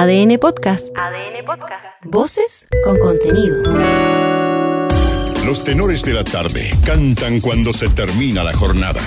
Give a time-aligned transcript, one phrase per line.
[0.00, 0.96] ADN Podcast.
[0.96, 1.84] ADN Podcast.
[2.04, 3.60] Voces con contenido.
[5.44, 9.00] Los tenores de la tarde cantan cuando se termina la jornada.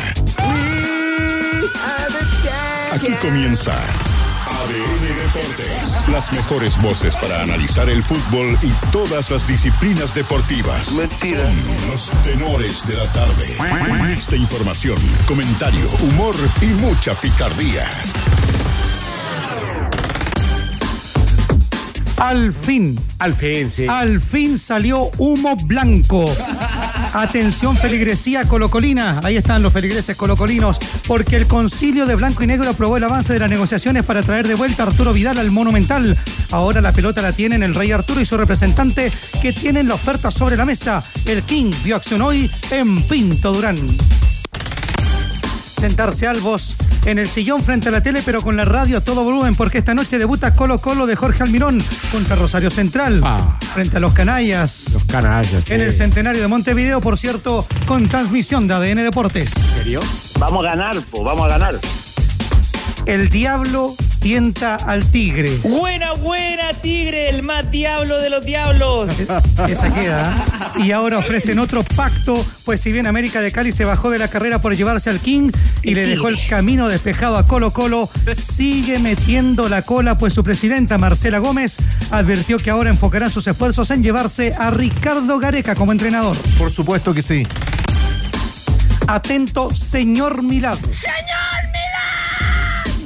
[2.91, 6.09] Aquí comienza ADN Deportes.
[6.09, 10.91] Las mejores voces para analizar el fútbol y todas las disciplinas deportivas.
[10.91, 11.45] Mentira.
[11.45, 13.55] Son los tenores de la tarde.
[14.13, 17.89] Esta información, comentario, humor y mucha picardía.
[22.21, 23.87] Al fin, Al fin, sí.
[23.89, 26.31] al fin salió humo blanco.
[27.13, 29.19] Atención, feligresía colocolina.
[29.23, 30.77] Ahí están los feligreses colocolinos.
[31.07, 34.47] Porque el concilio de blanco y negro aprobó el avance de las negociaciones para traer
[34.47, 36.15] de vuelta a Arturo Vidal al Monumental.
[36.51, 39.11] Ahora la pelota la tienen el Rey Arturo y su representante,
[39.41, 41.03] que tienen la oferta sobre la mesa.
[41.25, 43.77] El King vio acción hoy en Pinto Durán
[45.81, 49.23] sentarse Albos en el sillón frente a la tele, pero con la radio a todo
[49.23, 51.81] volumen, porque esta noche debuta Colo Colo de Jorge Almirón
[52.11, 53.57] contra Rosario Central, Ah.
[53.73, 54.93] frente a los canallas.
[54.93, 55.65] Los canallas.
[55.65, 55.73] sí.
[55.73, 59.51] En el centenario de Montevideo, por cierto, con transmisión de ADN Deportes.
[59.57, 59.99] ¿En serio?
[60.39, 61.75] Vamos a ganar, po, vamos a ganar.
[63.05, 65.57] El diablo tienta al tigre.
[65.63, 69.09] Buena, buena, Tigre, el más diablo de los diablos.
[69.67, 70.31] Esa queda.
[70.77, 70.83] ¿eh?
[70.83, 74.27] Y ahora ofrecen otro pacto, pues si bien América de Cali se bajó de la
[74.27, 78.99] carrera por llevarse al King y le dejó el camino despejado a Colo Colo, sigue
[78.99, 81.77] metiendo la cola, pues su presidenta Marcela Gómez
[82.11, 86.37] advirtió que ahora enfocarán sus esfuerzos en llevarse a Ricardo Gareca como entrenador.
[86.57, 87.47] Por supuesto que sí.
[89.07, 90.87] Atento, señor Milagro.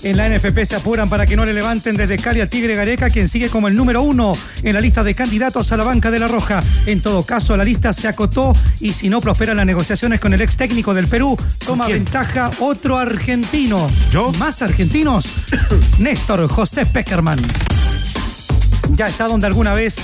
[0.06, 3.09] En la NFP se apuran para que no le levanten desde Cali a Tigre Gareca,
[3.09, 6.20] quien sigue como el número uno en la lista de candidatos a la banca de
[6.20, 6.64] la Roja.
[6.86, 10.42] En todo caso, la lista se acotó y si no prosperan las negociaciones con el
[10.42, 13.89] ex técnico del Perú, toma ventaja otro argentino.
[14.11, 14.31] ¿Yo?
[14.33, 15.26] Más argentinos.
[15.98, 17.39] Néstor José Peckerman.
[18.92, 19.95] Ya está donde alguna vez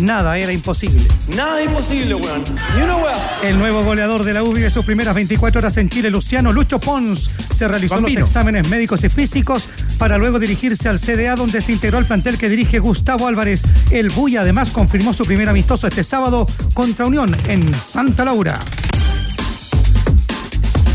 [0.00, 1.06] nada era imposible.
[1.36, 2.44] Nada imposible, weón.
[2.76, 3.12] Ni una weá.
[3.42, 6.78] El nuevo goleador de la UBI de sus primeras 24 horas en Chile, Luciano Lucho
[6.78, 8.20] Pons, se realizó Bambino.
[8.20, 9.68] los exámenes médicos y físicos
[9.98, 13.62] para luego dirigirse al CDA, donde se integró al plantel que dirige Gustavo Álvarez.
[13.90, 18.60] El Buy además confirmó su primer amistoso este sábado contra Unión en Santa Laura.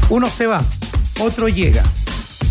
[0.10, 0.64] Uno se va,
[1.20, 1.84] otro llega.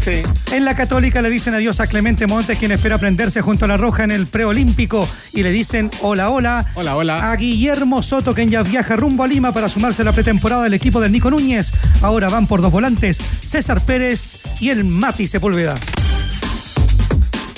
[0.03, 0.21] Sí.
[0.51, 3.77] En la Católica le dicen adiós a Clemente Montes, quien espera prenderse junto a la
[3.77, 5.09] Roja en el preolímpico.
[5.33, 6.67] Y le dicen hola, hola.
[6.75, 7.31] Hola, hola.
[7.31, 10.75] A Guillermo Soto, quien ya viaja rumbo a Lima para sumarse a la pretemporada del
[10.75, 11.73] equipo del Nico Núñez.
[12.01, 15.77] Ahora van por dos volantes, César Pérez y el Mati Sepúlveda.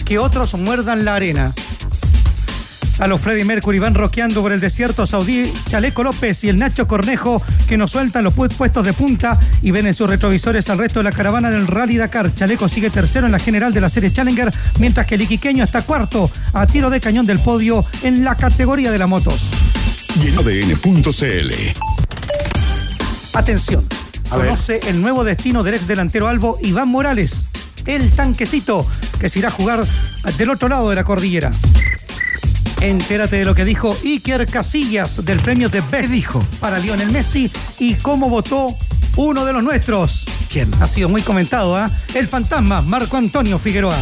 [0.04, 1.54] Que otros muerdan la arena.
[3.00, 6.86] A los Freddy Mercury van roqueando por el desierto saudí Chaleco López y el Nacho
[6.86, 10.78] Cornejo que nos sueltan los pu- puestos de punta y ven en sus retrovisores al
[10.78, 12.32] resto de la caravana del Rally Dakar.
[12.34, 15.82] Chaleco sigue tercero en la general de la serie Challenger, mientras que el Iquiqueño está
[15.82, 19.50] cuarto a tiro de cañón del podio en la categoría de las motos.
[20.22, 21.52] Y en ADN.cl.
[23.34, 23.84] Atención,
[24.30, 24.46] A ver.
[24.46, 27.46] conoce el nuevo destino del ex delantero Albo Iván Morales,
[27.86, 28.86] el tanquecito
[29.18, 29.84] que se irá a jugar
[30.38, 31.50] del otro lado de la cordillera.
[32.84, 36.46] Entérate de lo que dijo Iker Casillas del premio de Best dijo?
[36.60, 38.76] para Lionel Messi y cómo votó
[39.16, 40.26] uno de los nuestros.
[40.52, 40.70] ¿Quién?
[40.80, 41.90] Ha sido muy comentado, ¿ah?
[42.12, 43.96] El fantasma Marco Antonio Figueroa.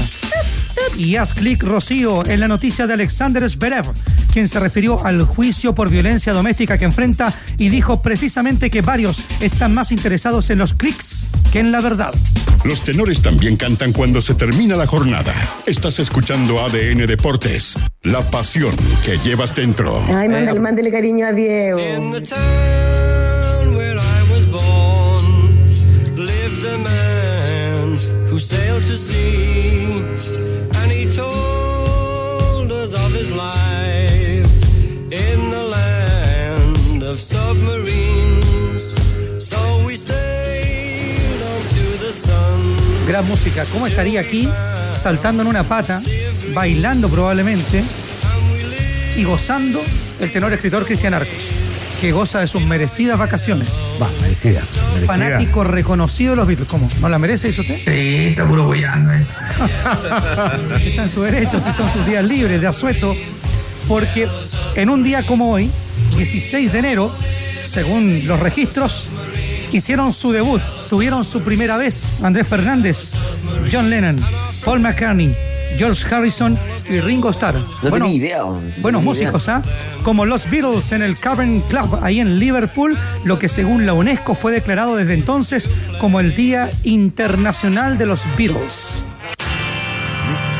[0.97, 3.84] Y haz clic Rocío en la noticia de Alexander Zverev,
[4.32, 9.22] quien se refirió al juicio por violencia doméstica que enfrenta y dijo precisamente que varios
[9.38, 12.15] están más interesados en los clics que en la verdad.
[12.65, 15.35] Los tenores también cantan cuando se termina la jornada.
[15.67, 17.75] Estás escuchando ADN Deportes.
[18.03, 18.75] La pasión
[19.05, 20.03] que llevas dentro.
[20.09, 21.79] Ay, mándale, mándale cariño a Diego.
[28.93, 29.52] The
[43.07, 43.65] Gran música.
[43.73, 44.49] ¿Cómo estaría aquí
[44.97, 46.00] saltando en una pata,
[46.55, 47.82] bailando probablemente
[49.17, 49.82] y gozando
[50.21, 51.55] el tenor escritor Cristian Arcos,
[52.00, 53.81] que goza de sus merecidas vacaciones?
[54.00, 54.62] Va, merecida.
[54.94, 55.06] merecida.
[55.06, 56.69] Fanático reconocido de los Beatles.
[56.69, 56.88] ¿Cómo?
[57.00, 57.79] ¿No la merece, dice usted?
[57.85, 59.26] Sí, está puro boyando, eh.
[60.85, 63.15] Está en su derecho, si son sus días libres de asueto,
[63.88, 64.29] porque
[64.76, 65.71] en un día como hoy,
[66.17, 67.15] 16 de enero,
[67.67, 69.09] según los registros,
[69.79, 73.13] hicieron su debut, tuvieron su primera vez Andrés Fernández,
[73.71, 74.17] John Lennon,
[74.65, 75.35] Paul McCartney,
[75.77, 76.59] George Harrison
[76.89, 77.55] y Ringo Starr.
[77.55, 78.39] No Bueno, tenía idea.
[78.39, 79.63] no Buenos músicos, ¿ah?
[80.03, 84.35] Como los Beatles en el Cavern Club, ahí en Liverpool, lo que según la UNESCO
[84.35, 85.71] fue declarado desde entonces
[86.01, 89.05] como el Día Internacional de los Beatles.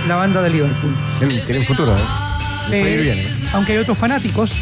[0.09, 0.97] la banda de Liverpool.
[1.19, 2.00] Tienen, futuro, ¿eh?
[2.73, 3.29] Eh, bien, ¿eh?
[3.53, 4.53] Aunque hay otros fanáticos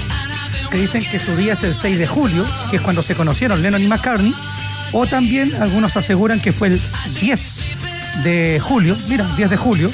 [0.71, 3.63] que dicen que su día es el 6 de julio, que es cuando se conocieron
[3.63, 4.35] Lennon y McCartney,
[4.93, 6.81] o también algunos aseguran que fue el
[7.21, 7.61] 10
[8.25, 9.91] de julio, mira, 10 de julio,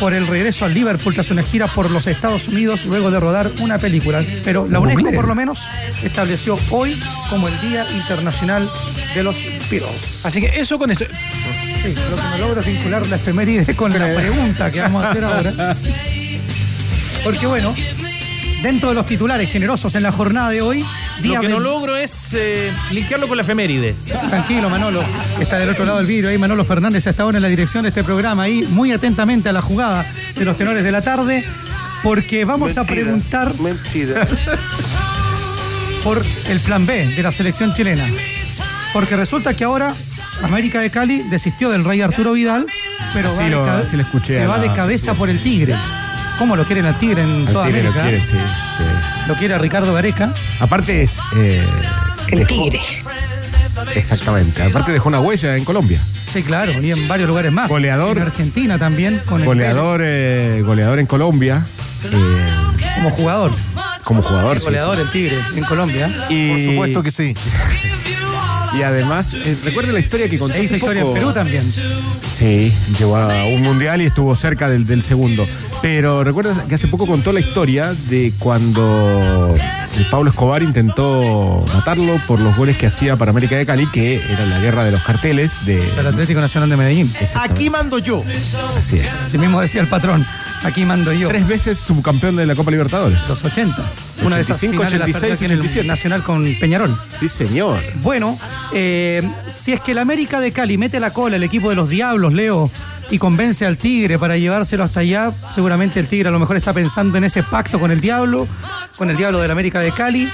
[0.00, 3.50] por el regreso al Liverpool tras una gira por los Estados Unidos luego de rodar
[3.60, 4.22] una película.
[4.44, 5.66] Pero la UNESCO, por lo menos,
[6.02, 7.00] estableció hoy
[7.30, 8.68] como el Día Internacional
[9.14, 10.26] de los Beatles.
[10.26, 11.04] Así que eso con eso.
[11.82, 15.10] Sí, lo que me logro es vincular la efeméride con la pregunta que vamos a
[15.10, 15.76] hacer ahora.
[17.24, 17.74] Porque bueno,
[18.66, 20.84] dentro de los titulares generosos en la jornada de hoy,
[21.22, 23.94] día Lo que de- no logro es eh, linkearlo con la efeméride.
[24.28, 25.02] Tranquilo, Manolo.
[25.40, 27.90] Está del otro lado del vidrio ahí Manolo Fernández está ahora en la dirección de
[27.90, 30.04] este programa ahí, muy atentamente a la jugada
[30.34, 31.44] de los tenores de la tarde,
[32.02, 34.26] porque vamos a preguntar Mentira.
[36.02, 38.04] por el plan B de la selección chilena.
[38.92, 39.94] Porque resulta que ahora
[40.42, 42.66] América de Cali desistió del rey Arturo Vidal,
[43.14, 45.40] pero Así va de lo- cabe- así lo escuché se va de cabeza por el
[45.42, 45.74] Tigre.
[46.38, 48.08] ¿Cómo lo quieren al Tigre en Al toda Tigre lo América?
[48.08, 48.36] quieren, sí,
[48.76, 48.84] sí.
[49.28, 50.34] Lo quiere a Ricardo Gareca.
[50.60, 51.18] Aparte es...
[51.36, 51.64] eh,
[52.28, 52.80] El dejó- tigre.
[53.94, 54.62] Exactamente.
[54.62, 56.00] Aparte dejó una huella en Colombia.
[56.32, 57.68] Sí, claro, y en varios lugares más.
[57.70, 58.16] Goleador.
[58.16, 61.64] En Argentina también, con el Goleador, eh, goleador en Colombia.
[62.04, 62.46] eh,
[62.96, 63.52] como jugador.
[64.04, 64.58] como jugador.
[64.58, 66.08] sí, goleador el Tigre en Colombia.
[66.28, 66.34] sí.
[66.34, 67.34] Y, Por supuesto que sí.
[68.78, 71.14] Y además, eh, recuerda la historia que conté Se hizo historia poco.
[71.16, 71.64] en Perú también.
[72.32, 75.46] Sí, llegó a un mundial y estuvo cerca del, del segundo.
[75.82, 79.54] Pero recuerda que hace poco contó la historia de cuando
[80.04, 84.46] Pablo Escobar intentó matarlo por los goles que hacía para América de Cali, que era
[84.46, 85.76] la guerra de los carteles de.
[85.98, 87.12] El Atlético Nacional de Medellín.
[87.34, 88.22] Aquí mando yo.
[88.78, 89.12] Así es.
[89.12, 90.26] Así mismo decía el patrón.
[90.62, 91.28] Aquí mando yo.
[91.28, 93.28] Tres veces subcampeón de la Copa Libertadores.
[93.28, 93.76] Los 80.
[94.24, 95.86] Una de esas 85, finales las 86, perdió aquí en el 87.
[95.86, 96.98] Nacional con Peñarol.
[97.10, 97.80] Sí, señor.
[98.02, 98.38] Bueno,
[98.72, 101.88] eh, si es que el América de Cali mete la cola el equipo de los
[101.88, 102.70] Diablos, Leo,
[103.10, 106.72] y convence al Tigre para llevárselo hasta allá, seguramente el Tigre a lo mejor está
[106.72, 108.48] pensando en ese pacto con el Diablo,
[108.96, 110.28] con el Diablo del América de Cali.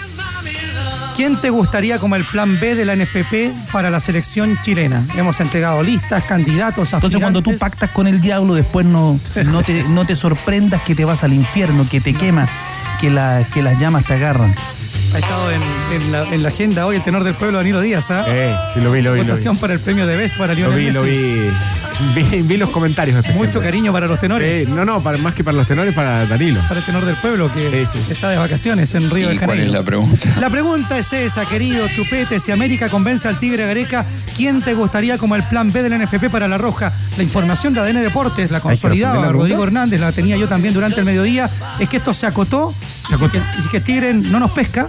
[1.17, 5.05] ¿Quién te gustaría como el plan B de la NFP para la selección chilena?
[5.15, 9.85] Hemos entregado listas, candidatos, Entonces cuando tú pactas con el diablo, después no, no, te,
[9.85, 12.49] no te sorprendas que te vas al infierno, que te quema,
[12.99, 14.55] que, la, que las llamas te agarran.
[15.15, 15.63] Ha estado en,
[15.93, 18.25] en la, en la agenda hoy el tenor del pueblo, Danilo Díaz, ¿ah?
[18.27, 19.19] Eh, sí, lo vi, lo vi.
[19.19, 21.51] Lo vi, Votación para el premio de Best para lo Lionel vi, lo vi.
[22.15, 23.25] Vi, vi los comentarios.
[23.35, 24.65] Mucho cariño para los tenores.
[24.65, 26.61] Sí, no, no, para, más que para los tenores, para Danilo.
[26.67, 28.13] Para el tenor del pueblo que Sí, sí.
[28.13, 29.85] está de vacaciones en Río de Janeiro.
[29.85, 30.29] pregunta?
[30.41, 32.41] La pregunta es esa, querido Chupete.
[32.41, 36.31] Si América convence al Tigre Gareca, ¿quién te gustaría como el plan B del NFP
[36.31, 36.93] para la Roja?
[37.19, 39.63] La información de ADN Deportes la consolidaba la Rodrigo?
[39.63, 41.51] Hernández, la tenía yo también durante el mediodía.
[41.79, 42.75] Es que esto se acotó.
[43.09, 43.37] Se acotó.
[43.37, 44.89] Y si que, y si que Tigre no nos pesca,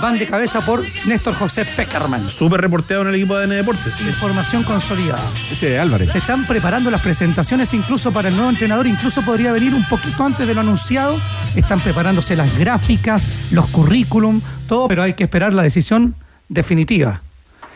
[0.00, 2.28] van de cabeza por Néstor José Peckerman.
[2.28, 4.00] Súper reporteado en el equipo de ADN Deportes.
[4.00, 5.22] Información consolidada.
[5.50, 6.12] Ese Álvarez.
[6.12, 10.24] Se están preparando las presentaciones incluso para el nuevo entrenador, incluso podría venir un poquito
[10.24, 11.20] antes de lo anunciado.
[11.54, 16.14] Están preparándose las gráficas, los currículum, todo, pero hay que esperar la decisión
[16.48, 17.22] definitiva.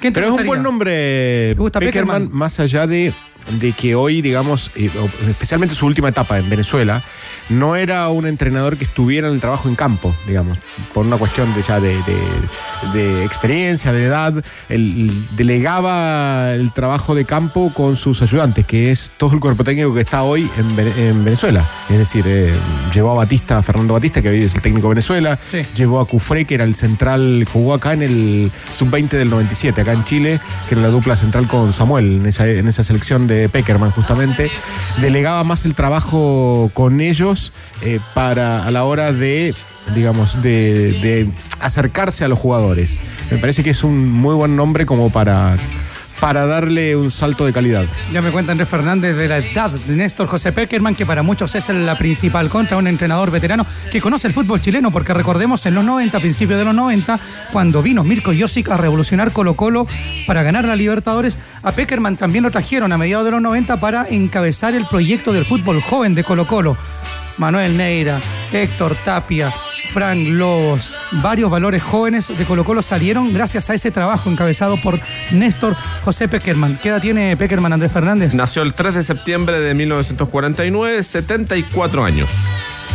[0.00, 2.38] ¿Quién te Pero es un buen nombre, ¿Te gusta Peckerman, Peckerman?
[2.38, 3.14] más allá de,
[3.50, 4.90] de que hoy, digamos, eh,
[5.28, 7.02] especialmente su última etapa en Venezuela,
[7.50, 10.58] no era un entrenador que estuviera en el trabajo en campo, digamos,
[10.94, 14.42] por una cuestión de ya de, de- de experiencia, de edad.
[14.68, 19.94] Él delegaba el trabajo de campo con sus ayudantes, que es todo el cuerpo técnico
[19.94, 21.68] que está hoy en, en Venezuela.
[21.90, 22.54] Es decir, eh,
[22.92, 25.62] llevó a Batista, a Fernando Batista, que hoy es el técnico de Venezuela, Sí.
[25.76, 29.92] llevó a Cufré, que era el central, jugó acá en el sub-20 del 97, acá
[29.92, 33.33] en Chile, que era la dupla central con Samuel, en esa, en esa selección de
[33.50, 34.50] Peckerman justamente.
[35.00, 39.54] Delegaba más el trabajo con ellos eh, para a la hora de
[39.94, 42.98] digamos, de, de acercarse a los jugadores.
[43.30, 45.58] Me parece que es un muy buen nombre como para,
[46.20, 47.86] para darle un salto de calidad.
[48.12, 51.54] Ya me cuenta Andrés Fernández de la edad de Néstor José Peckerman, que para muchos
[51.54, 55.74] es la principal contra un entrenador veterano que conoce el fútbol chileno, porque recordemos en
[55.74, 57.20] los 90, a principios de los 90,
[57.52, 59.86] cuando vino Mirko Josic a revolucionar Colo Colo
[60.26, 64.06] para ganar la Libertadores, a Peckerman también lo trajeron a mediados de los 90 para
[64.08, 66.76] encabezar el proyecto del fútbol joven de Colo Colo.
[67.38, 68.20] Manuel Neira,
[68.52, 69.52] Héctor Tapia,
[69.90, 74.98] Frank Lobos, varios valores jóvenes de Colo Colo salieron gracias a ese trabajo encabezado por
[75.30, 75.74] Néstor
[76.04, 76.78] José Peckerman.
[76.82, 78.34] ¿Qué edad tiene Peckerman Andrés Fernández?
[78.34, 82.30] Nació el 3 de septiembre de 1949, 74 años.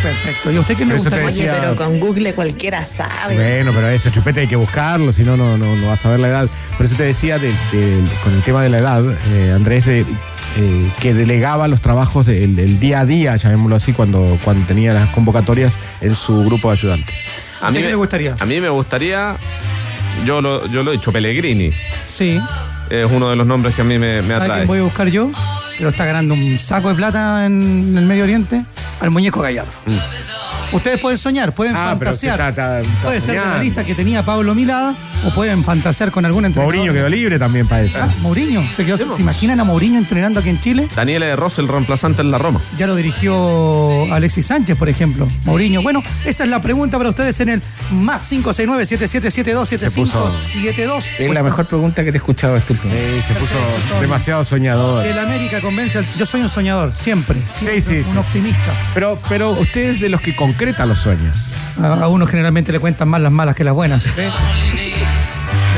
[0.01, 0.49] Perfecto.
[0.49, 1.13] ¿Y a usted qué le gusta?
[1.17, 3.35] Oye, decía- pero con Google cualquiera sabe.
[3.35, 6.21] Bueno, pero ese chupete hay que buscarlo, si no, no, no, no vas a ver
[6.21, 6.47] la edad.
[6.77, 9.03] Por eso te decía, de- de- con el tema de la edad,
[9.33, 10.05] eh, Andrés, de,
[10.57, 14.93] eh, que delegaba los trabajos del del día a día, llamémoslo así, cuando, cuando tenía
[14.93, 17.15] las convocatorias en su grupo de ayudantes.
[17.61, 18.35] A ¿Qué mí le me- gustaría?
[18.39, 19.35] A mí me gustaría,
[20.25, 21.71] yo lo, yo lo he dicho, Pellegrini.
[22.13, 22.39] Sí.
[22.89, 24.65] Es uno de los nombres que a mí me, me ¿A quién atrae.
[24.65, 25.29] voy a buscar yo?
[25.77, 28.65] pero está ganando un saco de plata en el Medio Oriente,
[28.99, 29.71] al muñeco Gallardo.
[30.73, 31.77] Ustedes pueden soñar, pueden Mm.
[31.77, 32.33] Ah, fantasear.
[32.39, 34.93] usted está- está- está Puede ser de la lista que tenía Pablo Milada
[35.25, 36.73] o pueden fantasear con algún entrenador.
[36.75, 37.99] Mourinho quedó libre también para eso.
[38.01, 40.87] Ah, Mourinho, se, quedó- ¿se imaginan a Mourinho entrenando aquí en Chile?
[40.95, 41.35] Daniel E.
[41.35, 42.61] Ross, el reemplazante en la Roma.
[42.77, 45.27] Ya lo dirigió Alexis Sánchez, por ejemplo.
[45.45, 45.81] Mourinho.
[45.81, 47.61] Bueno, esa es la pregunta para ustedes en el
[47.91, 51.03] más 569-7772-7572.
[51.19, 52.93] Es la mejor pregunta que te he escuchado este último.
[52.93, 53.55] Sí, se puso
[54.01, 55.05] demasiado soñador.
[55.05, 57.39] El América convence al- Yo soy un soñador, siempre.
[57.45, 58.17] siempre sí, un sí, sí.
[58.17, 58.73] optimista.
[58.93, 61.57] Pero, pero usted es de los que concreta los sueños.
[61.81, 64.03] A, a uno generalmente le cuentan más las malas que las buenas.
[64.03, 64.09] ¿sí?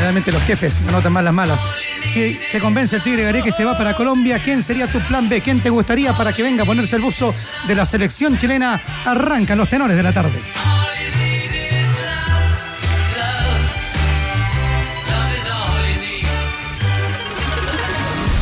[0.01, 1.59] Generalmente los jefes anotan más las malas.
[2.07, 5.29] Si se convence el Tigre Garé que se va para Colombia, ¿quién sería tu plan
[5.29, 5.41] B?
[5.41, 7.35] ¿Quién te gustaría para que venga a ponerse el buzo
[7.67, 8.81] de la selección chilena?
[9.05, 10.39] Arrancan los tenores de la tarde.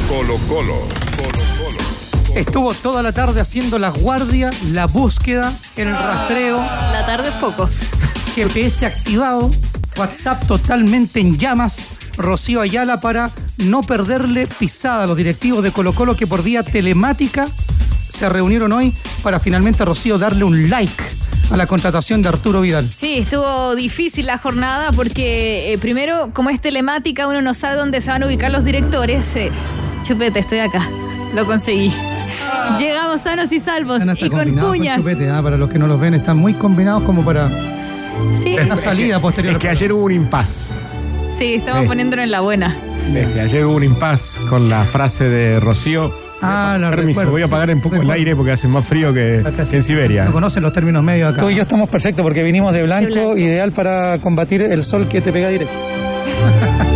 [0.07, 0.87] Colo Colo.
[1.17, 2.39] Colo Colo.
[2.39, 6.55] Estuvo toda la tarde haciendo la guardia, la búsqueda, el rastreo.
[6.55, 7.69] La tarde es poco.
[8.33, 9.51] GPS activado,
[9.99, 13.31] WhatsApp totalmente en llamas, Rocío Ayala para
[13.65, 17.43] no perderle pisada a los directivos de Colo Colo que por vía telemática
[18.07, 21.03] se reunieron hoy para finalmente Rocío darle un like
[21.51, 22.89] a la contratación de Arturo Vidal.
[22.89, 27.99] Sí, estuvo difícil la jornada porque eh, primero, como es telemática, uno no sabe dónde
[27.99, 29.35] se van a ubicar los directores.
[29.35, 29.51] Eh,
[30.03, 30.87] chupete, estoy acá.
[31.35, 31.93] Lo conseguí.
[32.79, 34.95] Llegamos sanos y salvos y con cuñas.
[34.95, 37.49] chupete, ah, para los que no los ven, están muy combinados como para
[38.41, 39.53] Sí, la salida posterior.
[39.53, 40.79] Es que ayer hubo un impas.
[41.37, 41.87] sí, estamos Sí.
[41.87, 42.77] poniéndonos en la buena.
[43.25, 46.13] Sí, ayer hubo un impas con la frase de Rocío.
[46.41, 48.85] Ah, la Permiso, recuerdo, voy a sí, apagar un poco el aire porque hace más
[48.85, 50.23] frío que, que en Siberia.
[50.25, 51.41] No conocen los términos medios acá.
[51.41, 53.37] Tú y yo estamos perfectos porque vinimos de blanco, De blanco.
[53.37, 55.73] ideal para combatir el sol que te pega directo.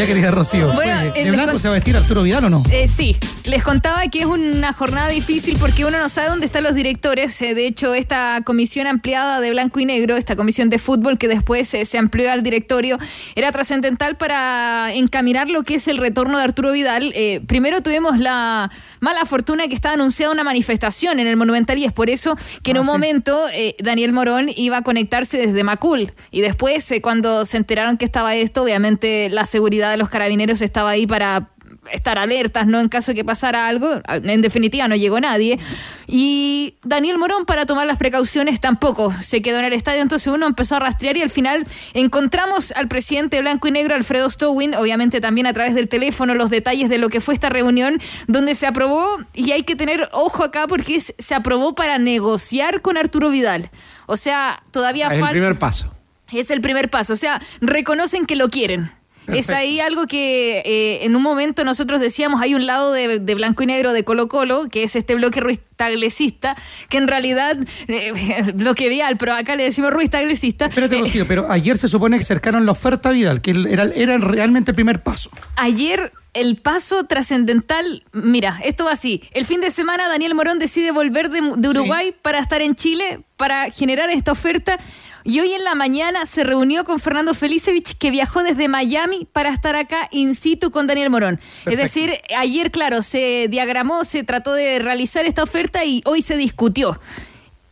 [0.00, 0.72] ya querida Rocío.
[0.72, 2.62] Bueno, ¿De blanco se va a vestir Arturo Vidal o no?
[2.72, 6.62] Eh, sí, les contaba que es una jornada difícil porque uno no sabe dónde están
[6.64, 7.40] los directores.
[7.42, 11.28] Eh, de hecho, esta comisión ampliada de blanco y negro, esta comisión de fútbol que
[11.28, 12.98] después eh, se amplió al directorio,
[13.34, 17.12] era trascendental para encaminar lo que es el retorno de Arturo Vidal.
[17.14, 21.84] Eh, primero tuvimos la mala fortuna que estaba anunciada una manifestación en el Monumental y
[21.84, 22.92] es por eso que en Ah, un sí.
[22.92, 28.06] momento eh, Daniel Morón iba a conectarse desde Macul y después cuando se enteraron que
[28.06, 31.48] estaba esto, obviamente la seguridad de los carabineros estaba ahí para
[31.92, 32.78] estar alertas, ¿no?
[32.80, 35.58] En caso de que pasara algo, en definitiva no llegó nadie.
[36.06, 40.46] Y Daniel Morón, para tomar las precauciones, tampoco se quedó en el estadio, entonces uno
[40.46, 45.20] empezó a rastrear y al final encontramos al presidente blanco y negro, Alfredo Stowin, obviamente
[45.20, 48.66] también a través del teléfono, los detalles de lo que fue esta reunión, donde se
[48.66, 53.30] aprobó, y hay que tener ojo acá porque es- se aprobó para negociar con Arturo
[53.30, 53.70] Vidal.
[54.06, 55.32] O sea, todavía Es el falta...
[55.32, 55.94] primer paso.
[56.32, 58.90] Es el primer paso, o sea, reconocen que lo quieren.
[59.34, 63.34] Es ahí algo que eh, en un momento nosotros decíamos, hay un lado de, de
[63.34, 66.56] blanco y negro de Colo Colo, que es este bloque ruiz taglecista,
[66.88, 67.56] que en realidad,
[67.88, 68.12] eh,
[68.54, 70.66] bloque vial, pero acá le decimos ruiz taglecista.
[70.66, 73.84] Espérate, Eh, Rocío, pero ayer se supone que cercaron la oferta a Vidal, que era,
[73.84, 75.30] era realmente el primer paso.
[75.56, 79.22] Ayer el paso trascendental, mira, esto va así.
[79.32, 83.20] El fin de semana Daniel Morón decide volver de, de Uruguay para estar en Chile,
[83.36, 84.78] para generar esta oferta.
[85.24, 89.50] Y hoy en la mañana se reunió con Fernando Felicevich, que viajó desde Miami para
[89.50, 91.40] estar acá in situ con Daniel Morón.
[91.66, 96.36] Es decir, ayer, claro, se diagramó, se trató de realizar esta oferta y hoy se
[96.36, 96.98] discutió.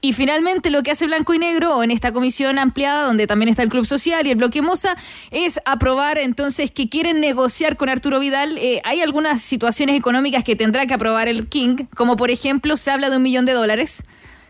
[0.00, 3.64] Y finalmente lo que hace Blanco y Negro en esta comisión ampliada, donde también está
[3.64, 4.94] el Club Social y el Bloque Moza,
[5.32, 8.58] es aprobar entonces que quieren negociar con Arturo Vidal.
[8.58, 12.92] Eh, hay algunas situaciones económicas que tendrá que aprobar el King, como por ejemplo se
[12.92, 14.04] habla de un millón de dólares.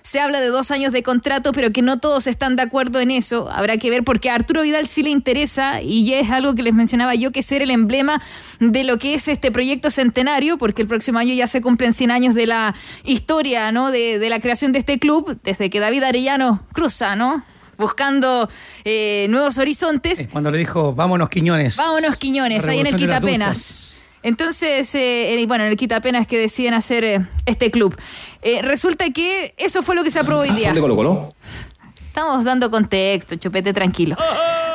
[0.09, 3.11] Se habla de dos años de contrato, pero que no todos están de acuerdo en
[3.11, 3.51] eso.
[3.51, 6.63] Habrá que ver porque a Arturo Vidal sí le interesa y ya es algo que
[6.63, 8.23] les mencionaba yo, que ser el emblema
[8.59, 12.11] de lo que es este proyecto centenario, porque el próximo año ya se cumplen 100
[12.11, 12.75] años de la
[13.05, 13.91] historia, ¿no?
[13.91, 17.45] De, de la creación de este club, desde que David Arellano cruza, ¿no?
[17.77, 18.49] Buscando
[18.87, 20.27] eh, nuevos horizontes.
[20.33, 21.77] Cuando le dijo, vámonos Quiñones.
[21.77, 23.98] Vámonos Quiñones, ahí en el Quitapenas.
[24.29, 27.97] Entonces, eh, bueno, en el Quitapenas que deciden hacer eh, este club.
[28.43, 30.75] Eh, resulta que eso fue lo que se aprobó hoy día.
[30.79, 31.35] Colo Colo?
[32.07, 34.17] Estamos dando contexto, chupete tranquilo.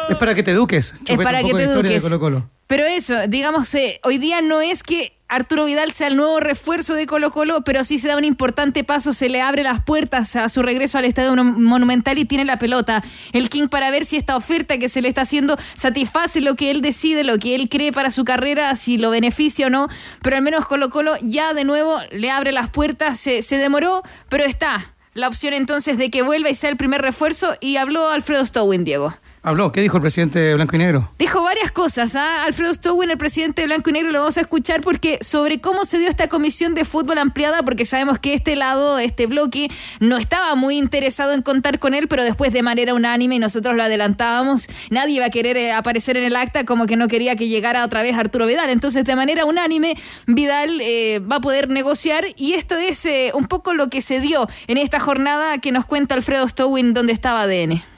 [0.10, 0.96] Es para que te eduques.
[1.00, 2.04] Chupete, para un que te de historia de eduques.
[2.04, 2.50] Colo-Colo.
[2.68, 6.94] Pero eso, digamos, eh, hoy día no es que Arturo Vidal sea el nuevo refuerzo
[6.94, 10.36] de Colo Colo, pero sí se da un importante paso, se le abre las puertas
[10.36, 13.04] a su regreso al Estadio Mon- Monumental y tiene la pelota.
[13.32, 16.70] El King para ver si esta oferta que se le está haciendo satisface lo que
[16.70, 19.88] él decide, lo que él cree para su carrera, si lo beneficia o no.
[20.22, 24.04] Pero al menos Colo Colo ya de nuevo le abre las puertas, se, se demoró,
[24.30, 24.94] pero está.
[25.16, 28.84] La opción entonces de que vuelva y sea el primer refuerzo y habló Alfredo Stowin,
[28.84, 29.16] Diego.
[29.46, 31.12] Habló, ¿qué dijo el presidente Blanco y Negro?
[31.20, 32.16] Dijo varias cosas.
[32.16, 32.46] ¿ah?
[32.46, 35.84] Alfredo Stowin, el presidente de Blanco y Negro, lo vamos a escuchar porque sobre cómo
[35.84, 39.70] se dio esta comisión de fútbol ampliada, porque sabemos que este lado, este bloque,
[40.00, 43.76] no estaba muy interesado en contar con él, pero después de manera unánime, y nosotros
[43.76, 47.36] lo adelantábamos, nadie iba a querer eh, aparecer en el acta como que no quería
[47.36, 48.70] que llegara otra vez Arturo Vidal.
[48.70, 53.48] Entonces, de manera unánime, Vidal eh, va a poder negociar y esto es eh, un
[53.48, 57.42] poco lo que se dio en esta jornada que nos cuenta Alfredo Stowin, donde estaba
[57.42, 57.93] ADN.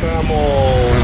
[0.00, 0.36] Estábamos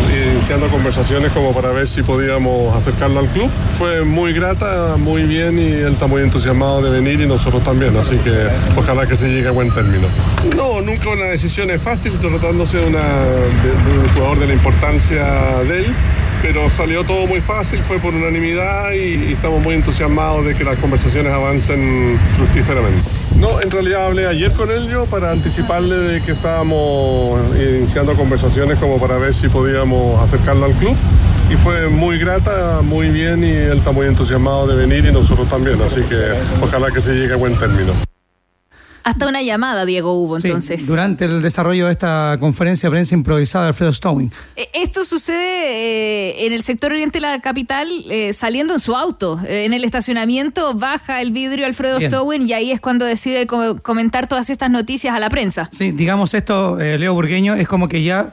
[0.08, 3.50] iniciando conversaciones como para ver si podíamos acercarlo al club.
[3.76, 7.96] Fue muy grata, muy bien y él está muy entusiasmado de venir y nosotros también,
[7.96, 8.46] así que
[8.76, 10.06] ojalá que se llegue a buen término.
[10.56, 15.24] No, nunca una decisión es fácil tratándose de un jugador de la importancia
[15.68, 15.86] de él.
[16.40, 20.62] Pero salió todo muy fácil, fue por unanimidad y, y estamos muy entusiasmados de que
[20.62, 23.23] las conversaciones avancen fructíferamente.
[23.38, 28.78] No, en realidad hablé ayer con él yo para anticiparle de que estábamos iniciando conversaciones
[28.78, 30.96] como para ver si podíamos acercarlo al club.
[31.50, 35.48] Y fue muy grata, muy bien y él está muy entusiasmado de venir y nosotros
[35.48, 37.92] también, así que ojalá que se llegue a buen término.
[39.04, 40.86] Hasta una llamada, Diego, hubo Sí, entonces.
[40.86, 44.30] durante el desarrollo de esta conferencia de prensa improvisada de Alfredo Stowing.
[44.56, 45.36] Eh, Esto sucede
[46.40, 49.38] eh, en el sector oriente de la capital, eh, saliendo en su auto.
[49.46, 52.10] Eh, en el estacionamiento baja el vidrio Alfredo Bien.
[52.10, 55.68] Stowin y ahí es cuando decide co- comentar todas estas noticias a la prensa.
[55.70, 58.32] Sí, digamos esto, Leo Burgueño, es como que ya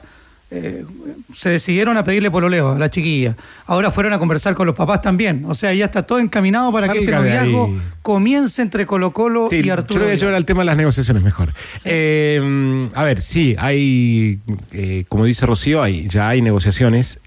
[0.54, 0.84] eh,
[1.32, 3.36] se decidieron a pedirle pololeo a la chiquilla.
[3.66, 5.44] Ahora fueron a conversar con los papás también.
[5.46, 9.56] O sea, ya está todo encaminado para que este noviazgo comience entre Colo Colo Sí,
[9.56, 10.00] y yo Arturo.
[10.00, 10.18] voy a Vidal.
[10.20, 11.54] llevar al tema de las negociaciones mejor.
[11.84, 14.40] Eh, a ver, sí, hay,
[14.72, 17.18] eh, como dice Rocío, hay, ya hay negociaciones,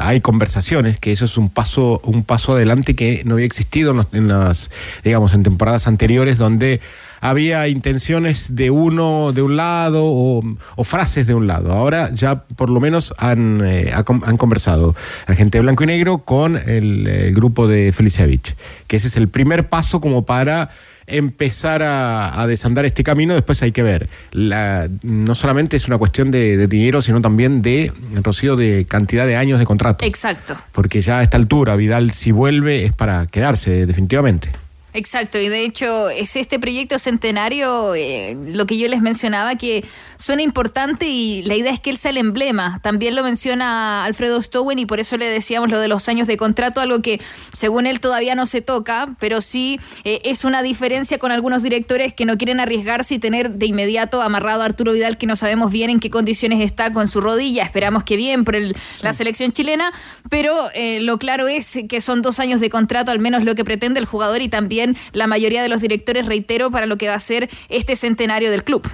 [0.00, 3.96] hay conversaciones, que eso es un paso, un paso adelante que no había existido en,
[3.98, 4.70] los- en las,
[5.04, 6.80] digamos, en temporadas anteriores, donde
[7.20, 10.42] había intenciones de uno de un lado o,
[10.76, 11.72] o frases de un lado.
[11.72, 14.94] Ahora ya por lo menos han, eh, han conversado
[15.26, 18.54] la gente de blanco y negro con el, el grupo de Felicevich,
[18.86, 20.70] que ese es el primer paso como para
[21.10, 24.10] empezar a, a desandar este camino, después hay que ver.
[24.30, 27.90] La- no solamente es una cuestión de, de dinero, sino también de,
[28.22, 30.04] Rocío, de cantidad de años de contrato.
[30.04, 30.54] Exacto.
[30.72, 34.50] Porque ya a esta altura, Vidal, si vuelve, es para quedarse definitivamente.
[34.94, 39.84] Exacto, y de hecho es este proyecto centenario eh, lo que yo les mencionaba que
[40.16, 42.80] suena importante y la idea es que él sea el emblema.
[42.82, 46.38] También lo menciona Alfredo Stowen y por eso le decíamos lo de los años de
[46.38, 47.20] contrato, algo que
[47.52, 52.14] según él todavía no se toca, pero sí eh, es una diferencia con algunos directores
[52.14, 55.70] que no quieren arriesgarse y tener de inmediato amarrado a Arturo Vidal que no sabemos
[55.70, 59.52] bien en qué condiciones está con su rodilla, esperamos que bien por el- la selección
[59.52, 59.92] chilena,
[60.30, 63.64] pero eh, lo claro es que son dos años de contrato, al menos lo que
[63.66, 64.77] pretende el jugador y también
[65.12, 68.64] la mayoría de los directores, reitero, para lo que va a ser este centenario del
[68.64, 68.88] club.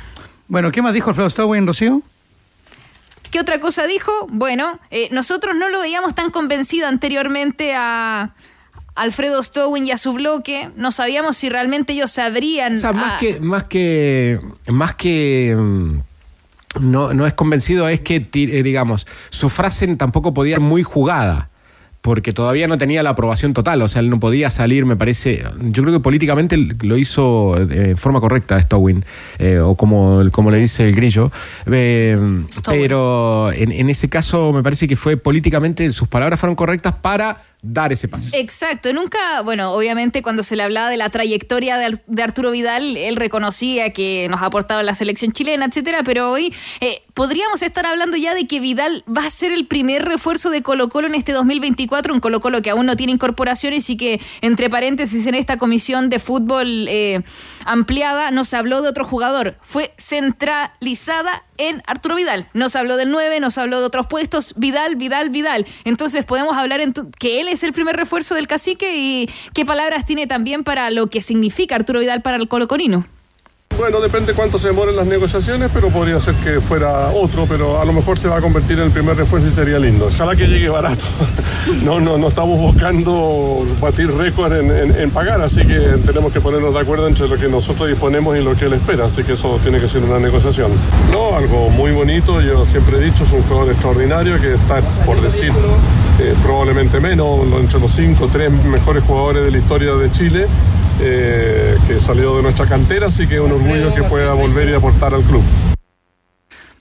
[0.49, 2.03] Bueno, ¿qué más dijo Alfredo Stowing, Rocío?
[3.31, 4.13] ¿Qué otra cosa dijo?
[4.31, 8.35] Bueno, eh, nosotros no lo veíamos tan convencido anteriormente a
[8.95, 10.71] Alfredo Stowin y a su bloque.
[10.77, 12.77] No sabíamos si realmente ellos sabrían.
[12.77, 14.39] O sea, más a- que, más que,
[14.71, 15.99] más que mm,
[16.81, 21.51] no, no es convencido, es que, eh, digamos, su frase tampoco podía ser muy jugada.
[22.05, 25.43] Porque todavía no tenía la aprobación total, o sea, él no podía salir, me parece.
[25.63, 29.03] Yo creo que políticamente lo hizo eh, en forma correcta Stowin,
[29.39, 31.33] eh, o como, como le dice el grillo.
[31.73, 32.19] Eh,
[32.67, 37.39] pero en, en ese caso me parece que fue políticamente, sus palabras fueron correctas para
[37.63, 38.37] dar ese paso.
[38.37, 42.51] Exacto, nunca, bueno, obviamente cuando se le hablaba de la trayectoria de, Ar- de Arturo
[42.51, 47.63] Vidal, él reconocía que nos ha aportado la selección chilena, etcétera, pero hoy eh, podríamos
[47.63, 51.07] estar hablando ya de que Vidal va a ser el primer refuerzo de Colo Colo
[51.07, 55.27] en este 2024, un Colo Colo que aún no tiene incorporaciones y que, entre paréntesis,
[55.27, 57.23] en esta comisión de fútbol eh,
[57.65, 62.49] ampliada no se habló de otro jugador, fue centralizada en Arturo Vidal.
[62.53, 65.67] No se habló del 9, no se habló de otros puestos, Vidal, Vidal, Vidal.
[65.85, 70.05] Entonces podemos hablar en que él es el primer refuerzo del cacique y qué palabras
[70.05, 73.07] tiene también para lo que significa Arturo Vidal para el colocorino.
[73.77, 77.85] Bueno, depende cuánto se demoren las negociaciones, pero podría ser que fuera otro, pero a
[77.85, 80.07] lo mejor se va a convertir en el primer refuerzo y sería lindo.
[80.07, 81.05] Ojalá que llegue barato.
[81.83, 86.41] No, no, no estamos buscando batir récord en, en- en pagar, así que tenemos que
[86.41, 89.33] ponernos de acuerdo entre lo que nosotros disponemos y lo que él espera, así que
[89.33, 90.71] eso tiene que ser una negociación.
[91.13, 95.21] No, algo muy bonito, yo siempre he dicho, es un jugador extraordinario que está, por
[95.23, 95.53] decir,
[96.21, 100.47] eh, probablemente menos, entre los cinco, tres mejores jugadores de la historia de Chile
[101.01, 104.75] eh, que salió de nuestra cantera, así que es un orgullo que pueda volver y
[104.75, 105.43] aportar al club.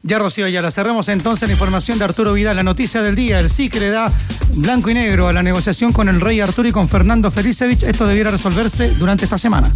[0.05, 3.49] Ya, Rocío Ayala, cerremos entonces la información de Arturo Vidal, la noticia del día, el
[3.49, 4.11] sí que le da
[4.57, 7.83] blanco y negro a la negociación con el rey Arturo y con Fernando Felicevich.
[7.83, 9.71] Esto debiera resolverse durante esta semana.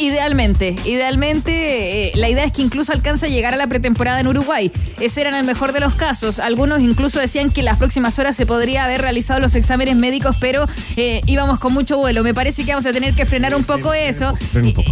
[0.00, 4.28] Idealmente, idealmente, eh, la idea es que incluso alcance a llegar a la pretemporada en
[4.28, 4.72] Uruguay.
[4.98, 6.38] Ese era en el mejor de los casos.
[6.38, 10.36] Algunos incluso decían que en las próximas horas se podría haber realizado los exámenes médicos,
[10.40, 10.64] pero
[10.96, 12.22] eh, íbamos con mucho vuelo.
[12.22, 14.32] Me parece que vamos a tener que frenar un poco eso.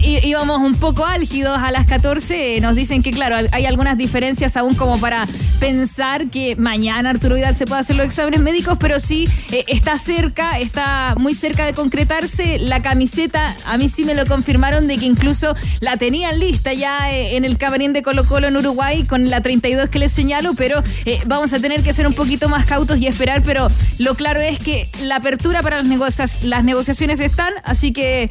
[0.03, 2.61] Y, íbamos un poco álgidos a las 14.
[2.61, 5.27] Nos dicen que, claro, hay algunas diferencias aún como para
[5.61, 9.99] pensar que mañana Arturo Vidal se pueda hacer los exámenes médicos, pero sí eh, está
[9.99, 12.59] cerca, está muy cerca de concretarse.
[12.59, 17.11] La camiseta, a mí sí me lo confirmaron de que incluso la tenían lista ya
[17.13, 20.55] eh, en el camarín de Colo Colo en Uruguay con la 32 que les señalo,
[20.55, 24.15] pero eh, vamos a tener que ser un poquito más cautos y esperar, pero lo
[24.15, 28.31] claro es que la apertura para las, negocias- las negociaciones están, así que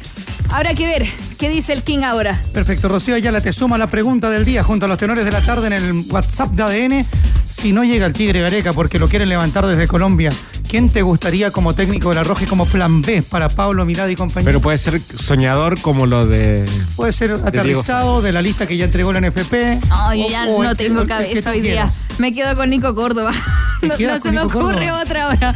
[0.50, 1.06] habrá que ver
[1.38, 2.40] qué dice el King ahora.
[2.52, 5.40] Perfecto, Rocío Ayala te suma la pregunta del día junto a los tenores de la
[5.40, 7.06] tarde en el WhatsApp de ADN.
[7.48, 10.30] Si no llega el Tigre Gareca porque lo quieren levantar desde Colombia,
[10.68, 14.10] ¿quién te gustaría como técnico de la Roja y como plan B para Pablo Mirada
[14.10, 14.46] y compañía?
[14.46, 16.68] Pero puede ser soñador como lo de.
[16.96, 19.86] Puede ser aterrizado de la lista que ya entregó la NFP.
[19.88, 21.90] No, yo ya o no tengo el cabeza hoy día.
[22.18, 23.32] Me quedo con Nico Córdoba.
[23.80, 25.02] ¿Te No, se me ocurre Córdoba?
[25.02, 25.54] otra ahora.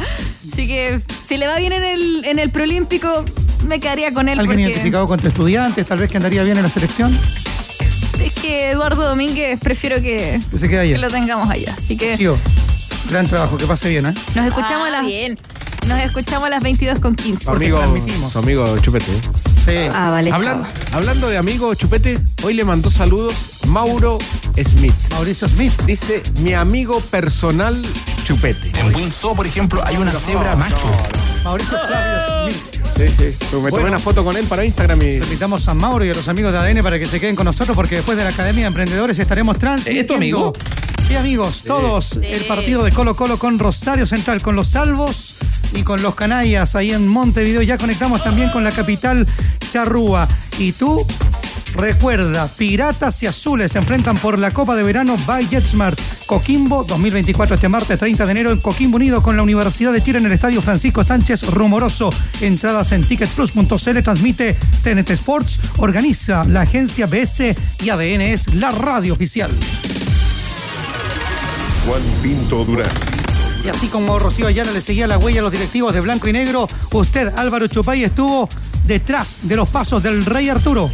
[0.51, 3.25] Así que si le va bien en el, en el preolímpico,
[3.67, 6.63] me quedaría con él Alguien porque identificado contra estudiantes, tal vez que andaría bien en
[6.63, 7.17] la selección.
[8.23, 10.95] es que Eduardo Domínguez prefiero que, Que se quede allá.
[10.95, 11.73] que lo tengamos allá.
[11.77, 12.37] Así que Tío,
[13.09, 14.13] gran trabajo, que pase bien, ¿eh?
[14.35, 15.37] nos escuchamos a las bien.
[15.87, 17.43] Nos escuchamos a las 22 con 15.
[17.43, 17.81] Su amigo,
[18.31, 19.11] su amigo Chupete.
[19.65, 19.75] Sí.
[19.93, 23.33] Ah, vale, Hablan- hablando de amigo Chupete, hoy le mandó saludos
[23.67, 24.17] Mauro
[24.63, 24.93] Smith.
[25.11, 25.73] Mauricio Smith.
[25.85, 27.81] Dice, mi amigo personal
[28.23, 28.71] Chupete.
[28.79, 30.89] En Windsor, por ejemplo, hay una cebra macho.
[31.43, 32.72] Mauricio Flavio Smith.
[32.95, 33.23] Sí, sí.
[33.23, 33.87] Me tomé Bueno.
[33.87, 35.15] una foto con él para Instagram y.
[35.15, 37.75] Invitamos a Mauro y a los amigos de ADN para que se queden con nosotros
[37.75, 40.01] porque después de la Academia de Emprendedores estaremos transmitiendo.
[40.01, 40.53] ¿Es tu amigo?
[41.07, 42.17] Sí, amigos, todos.
[42.21, 45.35] El partido de Colo Colo con Rosario Central, con los Salvos
[45.73, 47.61] y con los Canallas ahí en Montevideo.
[47.61, 49.27] Ya conectamos también con la capital
[49.71, 50.27] Charrúa.
[50.59, 51.05] Y tú,
[51.75, 55.99] recuerda, Piratas y Azules se enfrentan por la Copa de Verano by JetSmart.
[56.25, 60.19] Coquimbo 2024 este martes 30 de enero en Coquimbo Unido con la Universidad de Chile
[60.19, 62.09] en el Estadio Francisco Sánchez Rumoroso.
[62.41, 69.13] Entradas en ticketplus.cl, transmite TNT Sports, organiza la agencia BS y ADN es la radio
[69.13, 69.51] oficial.
[71.85, 72.89] Juan Pinto Durán.
[73.65, 76.33] Y así como Rocío Ayala le seguía la huella a los directivos de Blanco y
[76.33, 78.49] Negro, usted, Álvaro Chupay, estuvo
[78.85, 80.89] detrás de los pasos del Rey Arturo.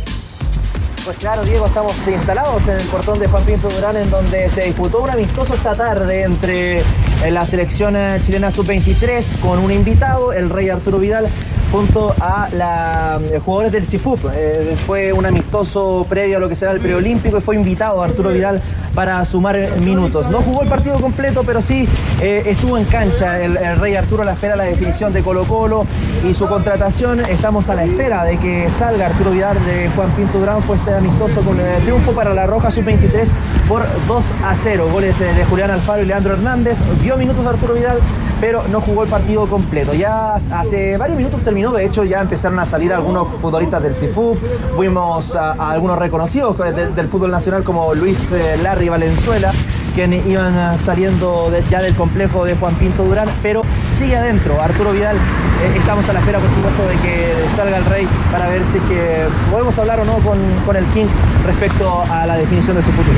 [1.09, 4.65] Pues claro, Diego, estamos instalados en el portón de Juan Pinto Durán, en donde se
[4.65, 10.33] disputó un amistoso esta tarde entre eh, la selección eh, chilena sub-23 con un invitado,
[10.33, 11.27] el Rey Arturo Vidal,
[11.71, 14.19] junto a la, eh, jugadores del CIFUP.
[14.33, 18.29] Eh, fue un amistoso previo a lo que será el preolímpico y fue invitado Arturo
[18.29, 18.61] Vidal
[18.93, 20.29] para sumar minutos.
[20.29, 21.87] No jugó el partido completo, pero sí
[22.21, 25.43] eh, estuvo en cancha el, Rey Arturo a la espera de la definición de Colo
[25.45, 25.85] Colo
[26.27, 27.19] y su contratación.
[27.21, 30.61] Estamos a la espera de que salga Arturo Vidal de Juan Pinto Durán.
[30.63, 33.29] Fue este amistoso con el triunfo para la Roja Sub-23
[33.67, 34.89] por 2 a 0.
[34.91, 36.79] Goles de Julián Alfaro y Leandro Hernández.
[37.01, 37.99] Dio minutos a Arturo Vidal,
[38.41, 39.93] pero no jugó el partido completo.
[39.93, 44.37] Ya hace varios minutos terminó, de hecho ya empezaron a salir algunos futbolistas del CIFU.
[44.75, 49.51] Fuimos a, algunos reconocidos del, fútbol nacional como Luis eh, Larry Valenzuela,
[49.93, 53.61] quienes iban eh, saliendo de- ya del complejo de Juan Pinto Durán, pero
[53.97, 54.61] sigue adentro.
[54.61, 58.47] Arturo Vidal, eh, estamos a la espera, por supuesto, de que salga el Rey para
[58.47, 61.07] ver si es que podemos hablar o no con, con el King
[61.45, 63.17] respecto a la definición de su futuro.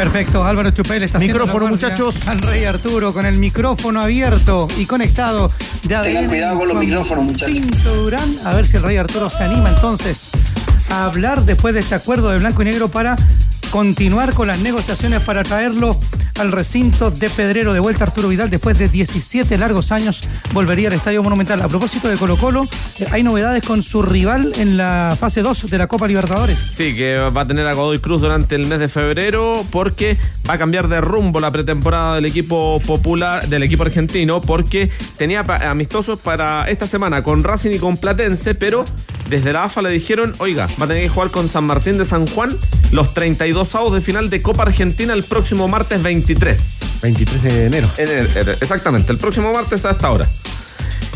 [0.00, 2.26] Perfecto, Álvaro Chupay le está haciendo Micrófono, la muchachos.
[2.26, 5.52] Al Rey Arturo con el micrófono abierto y conectado.
[5.82, 7.60] De Tengan cuidado con los micrófonos, muchachos.
[7.60, 10.30] Pinto Durán, a ver si el Rey Arturo se anima entonces
[10.90, 13.14] a hablar después de este acuerdo de blanco y negro para
[13.70, 15.98] continuar con las negociaciones para traerlo
[16.38, 20.20] al recinto de Pedrero de vuelta Arturo Vidal después de 17 largos años
[20.52, 21.60] volvería al Estadio Monumental.
[21.60, 22.66] A propósito de Colo Colo,
[22.98, 26.58] eh, hay novedades con su rival en la fase 2 de la Copa Libertadores.
[26.58, 30.16] Sí, que va a tener a Godoy Cruz durante el mes de febrero porque
[30.48, 35.40] va a cambiar de rumbo la pretemporada del equipo popular, del equipo argentino, porque tenía
[35.40, 38.84] amistosos para esta semana con Racing y con Platense, pero
[39.30, 42.04] desde la AFA le dijeron, oiga, va a tener que jugar con San Martín de
[42.04, 42.50] San Juan
[42.90, 46.78] los 32 avos de final de Copa Argentina el próximo martes 23.
[47.02, 47.88] 23 de enero.
[48.60, 50.28] Exactamente, el próximo martes a esta hora.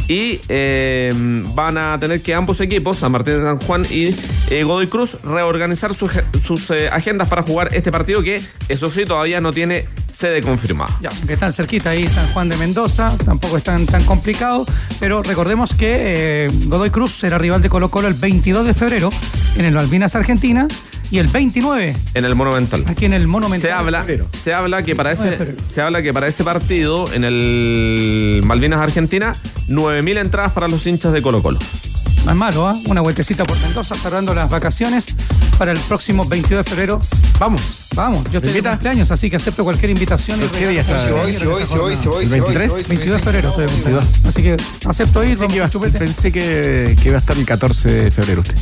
[0.07, 1.13] Y eh,
[1.55, 4.15] van a tener que ambos equipos, San Martín de San Juan y
[4.51, 6.11] eh, Godoy Cruz, reorganizar sus,
[6.45, 10.95] sus, eh, agendas para jugar este partido que, eso sí, todavía no tiene sede confirmada.
[11.01, 14.67] Ya, que están cerquita ahí San Juan de Mendoza, tampoco es tan, tan complicado,
[15.01, 19.09] pero recordemos que eh, Godoy Cruz será rival de Colo Colo el 22 de febrero
[19.57, 20.69] en el Malvinas Argentina
[21.11, 22.85] y el 29 En el Monumental.
[22.87, 23.69] aquí en el Monumental.
[23.69, 28.43] Se habla, se habla que para ese, se habla que para ese partido en el
[28.45, 29.35] Malvinas Argentina,
[29.69, 31.59] 9000 entradas para los hinchas de Colo Colo.
[32.25, 32.79] No es malo, ¿ah?
[32.87, 35.15] Una vueltecita por Mendoza cerrando las vacaciones
[35.59, 37.01] para el próximo 22 de febrero.
[37.39, 37.84] Vamos.
[37.95, 40.41] Vamos, yo estoy de cumpleaños, así que acepto cualquier invitación.
[40.43, 41.05] y ¿Qué día está?
[41.05, 42.63] Sí, voy, sí, voy, sí, voy, sí, voy, ¿El sí, voy, 23?
[42.63, 44.21] sí, voy, sí, 22 de febrero estoy de sí, cumpleaños.
[44.25, 44.57] Así que
[44.89, 45.39] acepto ir.
[45.39, 48.57] Pensé que, iba, pensé que, que iba a estar el 14 de febrero usted.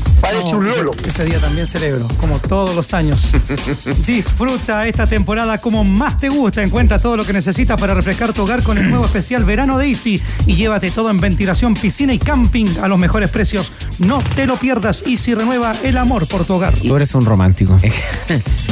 [0.53, 3.31] No, Ese día también celebro, como todos los años.
[4.07, 6.63] Disfruta esta temporada como más te gusta.
[6.63, 9.89] Encuentra todo lo que necesitas para refrescar tu hogar con el nuevo especial Verano de
[9.89, 13.73] Easy y llévate todo en ventilación, piscina y camping a los mejores precios.
[13.99, 15.05] No te lo pierdas.
[15.07, 16.75] Easy renueva el amor por tu hogar.
[16.75, 17.79] Tú eres un romántico.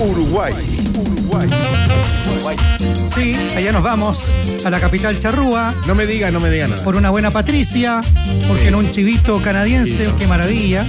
[0.00, 0.52] Uruguay.
[0.98, 1.46] Uruguay.
[3.14, 5.74] Sí, allá nos vamos a la capital charrúa.
[5.86, 6.82] No me diga, no me diga nada.
[6.82, 8.00] Por una buena Patricia,
[8.48, 10.84] porque en un chivito canadiense, qué maravilla.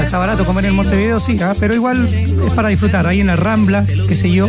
[0.00, 3.36] Está barato comer en Montevideo, sí, ah, pero igual es para disfrutar, ahí en la
[3.36, 4.48] Rambla, qué sé yo.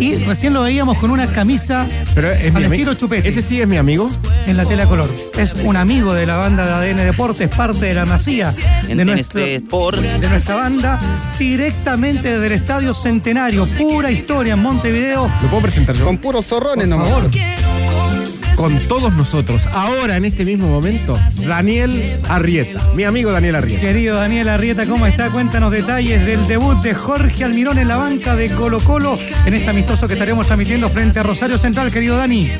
[0.00, 3.28] Y recién lo veíamos con una camisa Pero es mi al ami- estilo chupete.
[3.28, 4.10] ¿Ese sí es mi amigo?
[4.46, 5.08] En la tela color.
[5.38, 8.52] Es un amigo de la banda de ADN Deportes, parte de la masía
[8.88, 9.62] de, nuestro, de
[10.28, 10.98] nuestra banda,
[11.38, 13.66] directamente desde el Estadio Centenario.
[13.66, 15.30] Pura historia en Montevideo.
[15.42, 16.06] ¿Lo puedo presentar yo?
[16.06, 17.06] Con puros zorrones nomás.
[17.06, 17.30] favor.
[18.56, 22.80] Con todos nosotros, ahora en este mismo momento, Daniel Arrieta.
[22.94, 23.82] Mi amigo Daniel Arrieta.
[23.82, 25.28] Querido Daniel Arrieta, ¿cómo está?
[25.28, 29.68] Cuéntanos detalles del debut de Jorge Almirón en la banca de Colo Colo en este
[29.68, 32.50] amistoso que estaremos transmitiendo frente a Rosario Central, querido Dani.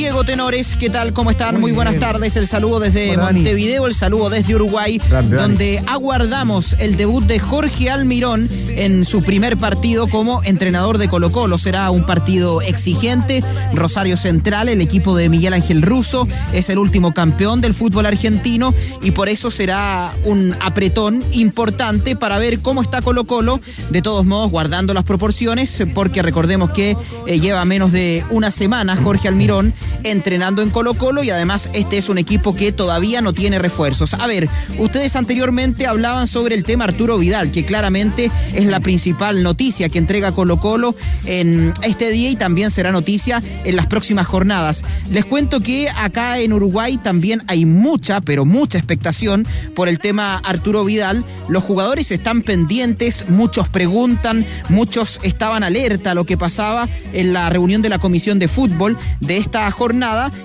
[0.00, 1.12] Diego Tenores, ¿qué tal?
[1.12, 1.56] ¿Cómo están?
[1.56, 2.00] Muy Muy, buenas bien.
[2.00, 2.34] tardes.
[2.36, 3.40] El saludo desde Hola, Dani.
[3.40, 5.48] Montevideo, el saludo desde Uruguay, Grande, Dani.
[5.48, 11.30] donde aguardamos el debut de Jorge Almirón en su primer partido como entrenador de Colo
[11.30, 11.58] Colo.
[11.58, 13.44] Será un partido exigente.
[13.74, 18.72] Rosario Central, el equipo de Miguel Ángel Russo, es el último campeón del fútbol argentino
[19.02, 23.60] y por eso será un apretón importante para ver cómo está Colo Colo.
[23.90, 28.96] De todos modos, guardando las proporciones, porque recordemos que eh, lleva menos de una semana
[28.96, 29.74] Jorge Almirón
[30.04, 34.14] entrenando en Colo Colo y además este es un equipo que todavía no tiene refuerzos.
[34.14, 34.48] A ver,
[34.78, 39.98] ustedes anteriormente hablaban sobre el tema Arturo Vidal, que claramente es la principal noticia que
[39.98, 40.94] entrega Colo Colo
[41.26, 44.84] en este día y también será noticia en las próximas jornadas.
[45.10, 50.40] Les cuento que acá en Uruguay también hay mucha, pero mucha expectación por el tema
[50.44, 51.24] Arturo Vidal.
[51.48, 57.50] Los jugadores están pendientes, muchos preguntan, muchos estaban alerta a lo que pasaba en la
[57.50, 59.79] reunión de la Comisión de Fútbol de esta jornada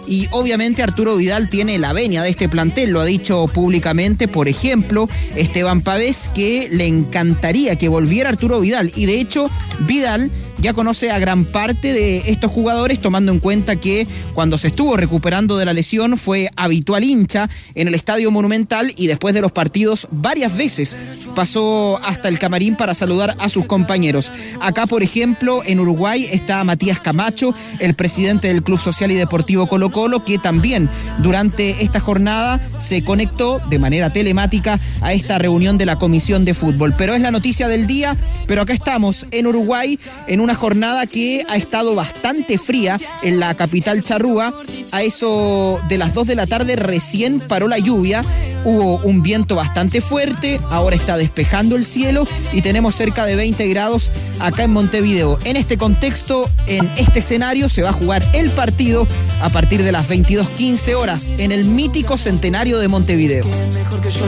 [0.08, 4.48] y obviamente Arturo Vidal tiene la venia de este plantel, lo ha dicho públicamente, por
[4.48, 8.94] ejemplo, Esteban Pavés, que le encantaría que volviera Arturo Vidal.
[8.96, 13.76] Y de hecho Vidal ya conoce a gran parte de estos jugadores, tomando en cuenta
[13.76, 18.94] que cuando se estuvo recuperando de la lesión fue habitual hincha en el Estadio Monumental
[18.96, 20.96] y después de los partidos varias veces
[21.36, 24.32] pasó hasta el camarín para saludar a sus compañeros.
[24.62, 29.68] Acá, por ejemplo, en Uruguay está Matías Camacho, el presidente del Club Social y Deportivo
[29.68, 30.90] Colo Colo, que también
[31.20, 36.54] durante esta jornada se conectó de manera telemática a esta reunión de la Comisión de
[36.54, 36.94] Fútbol.
[36.98, 38.16] Pero es la noticia del día,
[38.48, 43.56] pero acá estamos en Uruguay en una jornada que ha estado bastante fría en la
[43.56, 44.54] capital charrúa.
[44.92, 48.24] A eso de las 2 de la tarde recién paró la lluvia.
[48.64, 53.68] Hubo un viento bastante fuerte, ahora está despejando el cielo y tenemos cerca de 20
[53.68, 55.40] grados acá en Montevideo.
[55.46, 59.08] En este contexto, en este escenario, se va a jugar el partido
[59.42, 63.46] a partir de las 22.15 horas en el mítico centenario de Montevideo.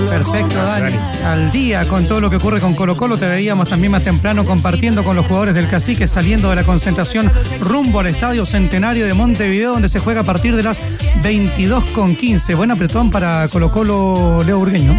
[0.09, 0.95] Perfecto, Dani.
[1.23, 4.45] Al día con todo lo que ocurre con Colo Colo, te veíamos también más temprano
[4.45, 9.13] compartiendo con los jugadores del Cacique saliendo de la concentración rumbo al Estadio Centenario de
[9.13, 10.81] Montevideo, donde se juega a partir de las
[11.23, 12.55] 22.15.
[12.55, 14.95] Buen apretón para Colo Colo Leo Burgueño.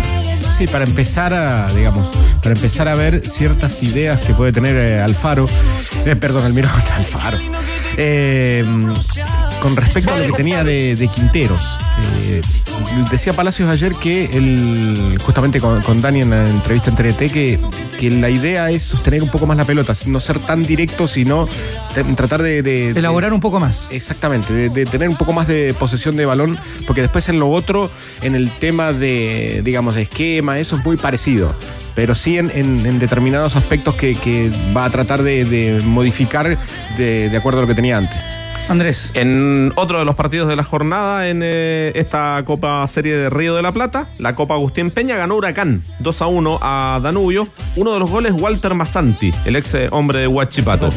[0.53, 2.09] Sí, para empezar a, digamos,
[2.42, 5.47] para empezar a ver ciertas ideas que puede tener eh, Alfaro,
[6.05, 7.38] eh, perdón, Almirón, Alfaro,
[7.97, 8.64] eh,
[9.62, 11.62] con respecto a lo que tenía de, de Quinteros.
[12.27, 12.40] Eh,
[13.11, 17.59] decía Palacios ayer que él, justamente con, con Dani en la entrevista en TNT, que,
[17.99, 21.49] que la idea es sostener un poco más la pelota, no ser tan directo, sino
[22.16, 23.88] tratar de, de- de- Elaborar un poco más.
[23.90, 27.90] Exactamente, de, tener un poco más de posesión de balón, porque después en lo otro,
[28.23, 31.55] en el tema de, digamos, de esquema, eso es muy parecido.
[31.94, 36.57] Pero sí en, en- en determinados aspectos que, que va a tratar de, de modificar
[36.97, 38.25] de, de acuerdo a lo que tenía antes.
[38.68, 39.11] Andrés.
[39.14, 43.54] En otro de los partidos de la jornada en eh, esta Copa Serie de Río
[43.54, 47.48] de la Plata, la Copa Agustín Peña ganó Huracán 2 a 1 a Danubio.
[47.76, 50.90] Uno de los goles, Walter Massanti, el ex eh, hombre de Huachipato.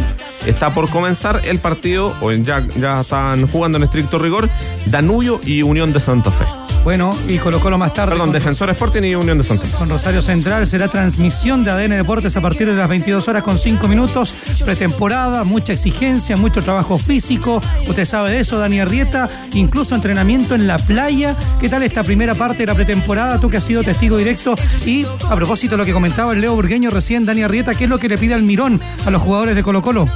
[0.45, 4.49] Está por comenzar el partido, o ya, ya están jugando en estricto rigor,
[4.87, 6.60] Danubio y Unión de Santa Fe.
[6.83, 8.11] Bueno, y Colo Colo más tarde.
[8.13, 9.77] Perdón, con- Defensor Sporting y Unión de Santa Fe.
[9.77, 13.59] con Rosario Central será transmisión de ADN Deportes a partir de las 22 horas con
[13.59, 14.33] 5 minutos.
[14.65, 17.61] Pretemporada, mucha exigencia, mucho trabajo físico.
[17.87, 19.29] Usted sabe de eso, Dani Arrieta.
[19.53, 21.35] Incluso entrenamiento en la playa.
[21.59, 23.39] ¿Qué tal esta primera parte de la pretemporada?
[23.39, 24.55] Tú que has sido testigo directo.
[24.83, 27.89] Y a propósito de lo que comentaba el Leo Burgueño recién, Dani Arrieta, ¿qué es
[27.91, 30.07] lo que le pide Almirón a los jugadores de Colo Colo?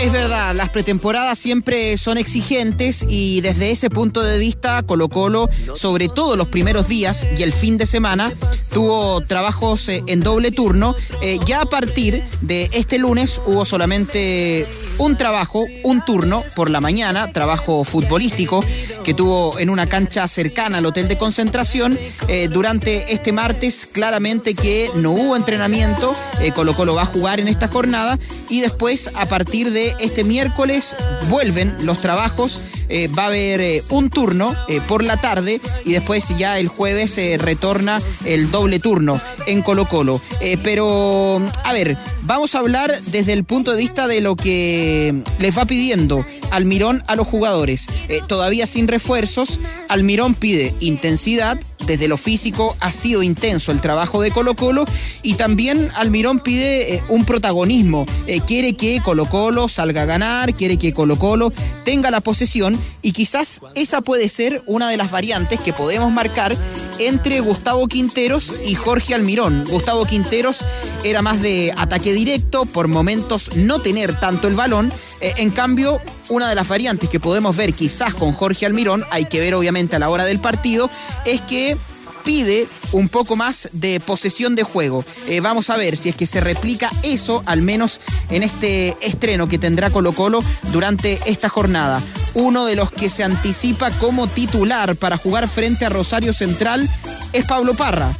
[0.00, 5.48] Es verdad, las pretemporadas siempre son exigentes y desde ese punto de vista Colo Colo,
[5.74, 8.32] sobre todo los primeros días y el fin de semana,
[8.72, 10.94] tuvo trabajos eh, en doble turno.
[11.20, 14.66] Eh, ya a partir de este lunes hubo solamente
[14.98, 18.64] un trabajo, un turno por la mañana, trabajo futbolístico
[19.02, 21.98] que tuvo en una cancha cercana al hotel de concentración.
[22.28, 27.40] Eh, durante este martes claramente que no hubo entrenamiento, eh, Colo Colo va a jugar
[27.40, 30.94] en esta jornada y después a partir de este miércoles
[31.30, 35.92] vuelven los trabajos, eh, va a haber eh, un turno eh, por la tarde y
[35.92, 40.20] después ya el jueves se retorna el doble turno en Colo Colo.
[40.62, 45.56] Pero, a ver, vamos a hablar desde el punto de vista de lo que les
[45.56, 47.86] va pidiendo Almirón a los jugadores.
[48.26, 54.30] Todavía sin refuerzos, Almirón pide intensidad, desde lo físico ha sido intenso el trabajo de
[54.30, 54.84] Colo Colo
[55.22, 58.04] y también Almirón pide un protagonismo.
[58.46, 61.52] Quiere que Colo Colo salga a ganar, quiere que Colo Colo
[61.84, 66.56] tenga la posesión y quizás esa puede ser una de las variantes que podemos marcar
[66.98, 69.64] entre Gustavo Quinteros y Jorge Almirón.
[69.68, 70.64] Gustavo Quinteros
[71.04, 74.92] era más de ataque directo, por momentos no tener tanto el balón.
[75.20, 79.24] Eh, en cambio, una de las variantes que podemos ver quizás con Jorge Almirón, hay
[79.26, 80.88] que ver obviamente a la hora del partido,
[81.24, 81.76] es que
[82.24, 85.04] pide un poco más de posesión de juego.
[85.28, 89.48] Eh, vamos a ver si es que se replica eso, al menos en este estreno
[89.48, 90.40] que tendrá Colo Colo
[90.72, 92.02] durante esta jornada.
[92.34, 96.88] Uno de los que se anticipa como titular para jugar frente a Rosario Central
[97.32, 98.12] es Pablo Parra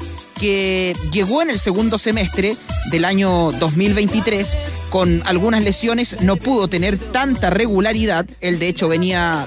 [0.43, 2.57] que llegó en el segundo semestre
[2.91, 4.57] del año 2023
[4.91, 9.47] con algunas lesiones, no pudo tener tanta regularidad, él de hecho venía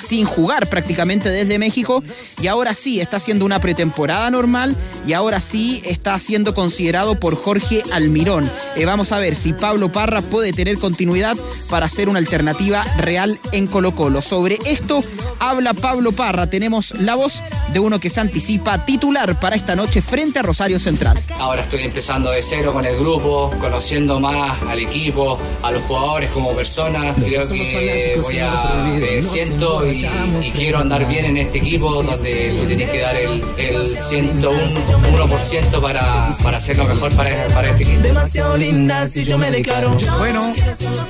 [0.00, 2.02] sin jugar prácticamente desde México
[2.40, 7.36] y ahora sí está haciendo una pretemporada normal y ahora sí está siendo considerado por
[7.36, 8.50] Jorge Almirón.
[8.76, 11.36] Eh, vamos a ver si Pablo Parra puede tener continuidad
[11.68, 14.22] para ser una alternativa real en Colo Colo.
[14.22, 15.02] Sobre esto
[15.38, 20.00] habla Pablo Parra, tenemos la voz de uno que se anticipa titular para esta noche
[20.02, 21.22] frente a Rosario Central.
[21.38, 26.30] Ahora estoy empezando de cero con el grupo, conociendo más al equipo, a los jugadores
[26.30, 27.14] como personas.
[27.16, 30.06] Creo que voy a eh, siento y,
[30.46, 35.80] y quiero andar bien en este equipo donde tú tienes que dar el, el 101%
[35.80, 38.02] para, para hacer lo mejor para, para este equipo.
[38.02, 39.96] Demasiado linda si yo me declaro.
[40.18, 40.52] Bueno,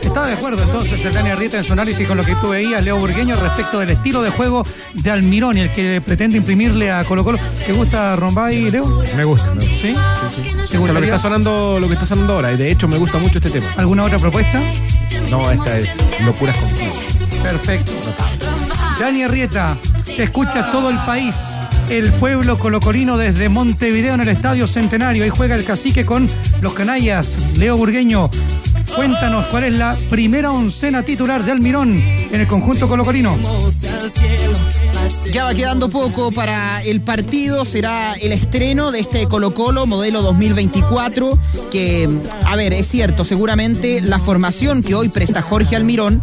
[0.03, 2.83] está de acuerdo entonces el Dani Arrieta en su análisis con lo que tú veías,
[2.85, 4.65] Leo Burgueño, respecto del estilo de juego
[4.95, 7.39] de Almirón y el que pretende imprimirle a Colo Colo.
[7.67, 8.87] ¿Te gusta Rombay, Leo?
[9.17, 9.77] Me gusta, me gusta.
[9.81, 9.95] ¿Sí?
[9.95, 10.57] Sí, sí.
[10.71, 12.89] ¿Te O sea, lo que está sonando, lo que está sonando ahora, y de hecho
[12.89, 13.67] me gusta mucho este tema.
[13.77, 14.61] alguna otra propuesta?
[15.31, 16.93] No, esta es locuras contigo.
[17.43, 17.93] Perfecto.
[19.01, 21.35] Dani Arrieta, te escucha todo el país.
[21.89, 25.25] El pueblo colocolino desde Montevideo en el Estadio Centenario.
[25.25, 26.29] Ahí juega el cacique con
[26.61, 27.39] los canallas.
[27.57, 28.29] Leo Burgueño,
[28.95, 33.39] cuéntanos cuál es la primera oncena titular de Almirón en el conjunto colocolino.
[35.33, 40.21] Ya va quedando poco para el partido, será el estreno de este Colo Colo modelo
[40.21, 41.39] 2024,
[41.71, 42.07] que,
[42.45, 46.23] a ver, es cierto, seguramente la formación que hoy presta Jorge Almirón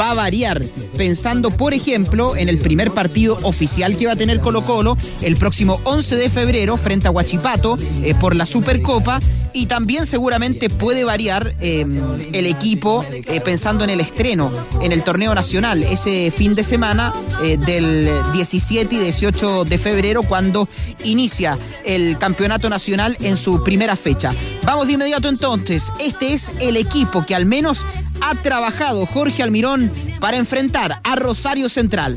[0.00, 0.62] va a variar,
[0.96, 5.36] pensando, por ejemplo, en el primer partido oficial que va a tener Colo Colo el
[5.36, 9.20] próximo 11 de febrero frente a Huachipato eh, por la Supercopa.
[9.54, 11.84] Y también seguramente puede variar eh,
[12.32, 14.50] el equipo eh, pensando en el estreno
[14.80, 17.12] en el torneo nacional ese fin de semana
[17.66, 20.70] del 17 y 18 de febrero cuando
[21.04, 24.32] inicia el campeonato nacional en su primera fecha.
[24.64, 25.92] Vamos de inmediato entonces.
[26.00, 27.84] Este es el equipo que al menos
[28.22, 32.16] ha trabajado Jorge Almirón para enfrentar a Rosario Central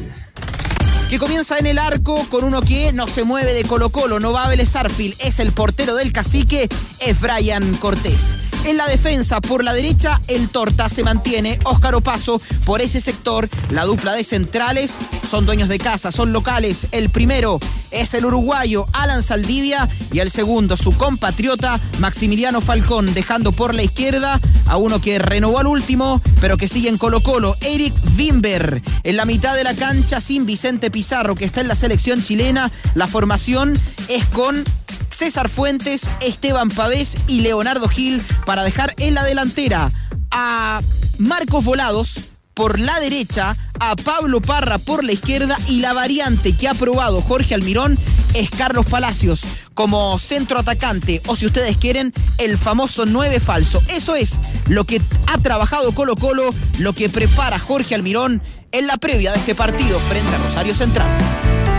[1.09, 4.31] que comienza en el arco con uno que no se mueve de Colo Colo, no
[4.31, 4.73] va a Vélez
[5.19, 6.67] es el portero del cacique,
[6.99, 8.44] es Brian Cortés.
[8.65, 13.47] En la defensa, por la derecha, el Torta se mantiene, Óscar Opaso por ese sector,
[13.69, 14.97] la dupla de centrales
[15.29, 16.87] son dueños de casa, son locales.
[16.91, 17.59] El primero
[17.91, 23.83] es el uruguayo Alan Saldivia y el segundo su compatriota Maximiliano Falcón, dejando por la
[23.83, 28.81] izquierda a uno que renovó al último, pero que sigue en Colo Colo, Eric Wimber.
[29.03, 32.71] En la mitad de la cancha sin Vicente Pizarro, que está en la selección chilena,
[32.95, 34.63] la formación es con
[35.09, 39.91] César Fuentes, Esteban Pavés y Leonardo Gil para dejar en la delantera
[40.31, 40.81] a
[41.17, 46.69] Marcos Volados por la derecha, a Pablo Parra por la izquierda y la variante que
[46.69, 47.99] ha probado Jorge Almirón
[48.33, 49.41] es Carlos Palacios
[49.73, 53.83] como centro atacante o si ustedes quieren el famoso 9 falso.
[53.89, 54.39] Eso es
[54.69, 58.41] lo que ha trabajado Colo Colo, lo que prepara Jorge Almirón
[58.71, 61.09] en la previa de este partido frente a Rosario Central.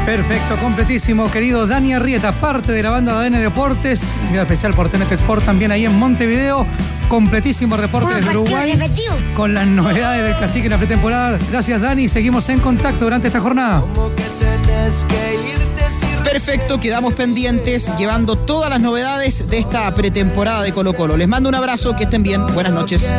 [0.06, 4.88] Perfecto, completísimo, querido Dani Arrieta, parte de la banda de ADN Deportes, enviado especial por
[4.88, 6.64] TNT Sport también ahí en Montevideo.
[7.08, 8.78] Completísimo reporte desde Uruguay
[9.34, 11.38] con las novedades del cacique en la pretemporada.
[11.50, 12.08] Gracias, Dani.
[12.08, 13.82] Seguimos en contacto durante esta jornada.
[16.36, 21.16] Perfecto, quedamos pendientes llevando todas las novedades de esta pretemporada de Colo Colo.
[21.16, 23.10] Les mando un abrazo, que estén bien, buenas noches.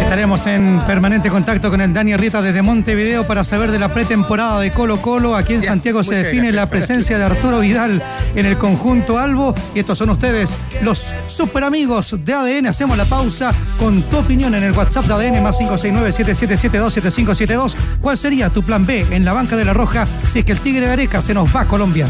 [0.00, 4.58] Estaremos en permanente contacto con el Dani Arrieta desde Montevideo para saber de la pretemporada
[4.58, 5.36] de Colo Colo.
[5.36, 8.02] Aquí en Santiago se define la presencia de Arturo Vidal
[8.34, 9.54] en el conjunto Albo.
[9.72, 12.66] Y estos son ustedes, los super amigos de ADN.
[12.66, 17.74] Hacemos la pausa con tu opinión en el WhatsApp de ADN más 569-7772-7572.
[18.00, 20.60] ¿Cuál sería tu plan B en la banca de la Roja si es que el
[20.60, 22.08] Tigre Gareca se nos va a Colombia?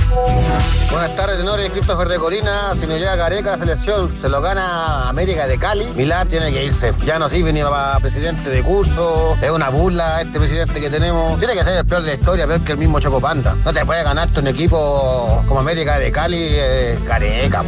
[0.91, 1.71] Buenas tardes, tenores.
[1.71, 2.75] Christopher de Corina.
[2.75, 5.87] Si no llega Gareca, la selección se lo gana América de Cali.
[5.95, 6.93] Milán tiene que irse.
[7.05, 9.37] Ya no sirve ni para presidente de curso.
[9.41, 11.39] Es una burla este presidente que tenemos.
[11.39, 13.57] Tiene que ser el peor de la historia, peor que el mismo Chocopanda.
[13.65, 17.65] No te puede ganarte un equipo como América de Cali, eh, Gareca.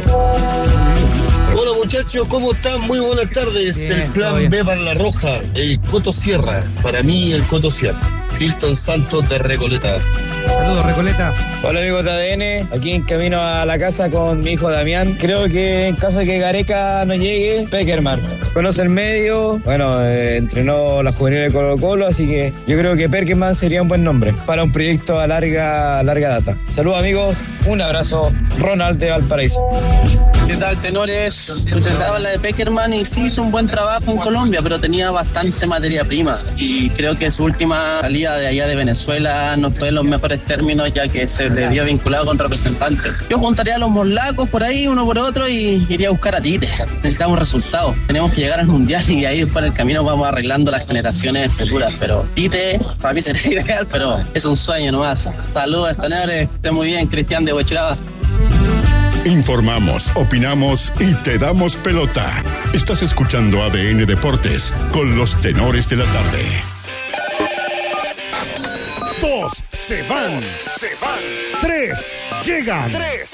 [1.55, 2.81] Hola muchachos, ¿cómo están?
[2.81, 3.77] Muy buenas tardes.
[3.77, 4.49] Bien, el plan.
[4.49, 6.61] B para la roja, el Coto Sierra.
[6.81, 7.99] Para mí, el Coto Sierra.
[8.39, 9.99] Hilton Santos de Recoleta.
[10.45, 11.33] Saludos, Recoleta.
[11.63, 15.15] Hola amigos de ADN, aquí en camino a la casa con mi hijo Damián.
[15.19, 18.19] Creo que en caso de que Gareca no llegue, Peckerman.
[18.53, 22.95] Conoce el medio, bueno, eh, entrenó la juvenil de Colo Colo, así que yo creo
[22.95, 26.57] que Peckerman sería un buen nombre para un proyecto a larga, larga data.
[26.69, 29.59] Saludos amigos, un abrazo, Ronald de Valparaíso.
[30.47, 31.65] ¿Qué tal, tenores?
[31.69, 35.65] Presentaba la de Peckerman y sí hizo un buen trabajo en Colombia, pero tenía bastante
[35.65, 36.37] materia prima.
[36.57, 40.43] Y creo que su última salida de allá de Venezuela no fue en los mejores
[40.45, 43.13] términos, ya que se le vio vinculado con representantes.
[43.29, 46.41] Yo juntaría a los morlacos por ahí, uno por otro, y iría a buscar a
[46.41, 46.69] Tite.
[46.95, 47.95] Necesitamos resultados.
[48.07, 51.51] Tenemos que llegar al mundial y ahí después en el camino vamos arreglando las generaciones
[51.51, 51.93] futuras.
[51.99, 55.29] Pero Tite, para mí sería ideal, pero es un sueño nomás.
[55.51, 56.49] Saludos, tenores.
[56.55, 57.97] Estén muy bien, Cristian de Huechuraba.
[59.25, 62.29] Informamos, opinamos y te damos pelota.
[62.73, 66.72] Estás escuchando ADN Deportes con los tenores de la tarde.
[69.43, 70.39] Dos se van.
[70.79, 71.19] Se van.
[71.61, 72.15] Tres
[72.45, 72.89] llegan.
[72.93, 73.31] Tres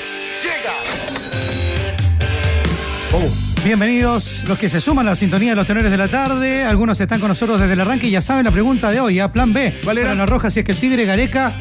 [3.64, 6.64] Bienvenidos los que se suman a la sintonía de los tenores de la tarde.
[6.64, 9.32] Algunos están con nosotros desde el arranque y ya saben la pregunta de hoy, a
[9.32, 9.82] plan B.
[9.86, 11.60] Para la roja, si es que el Tigre Gareca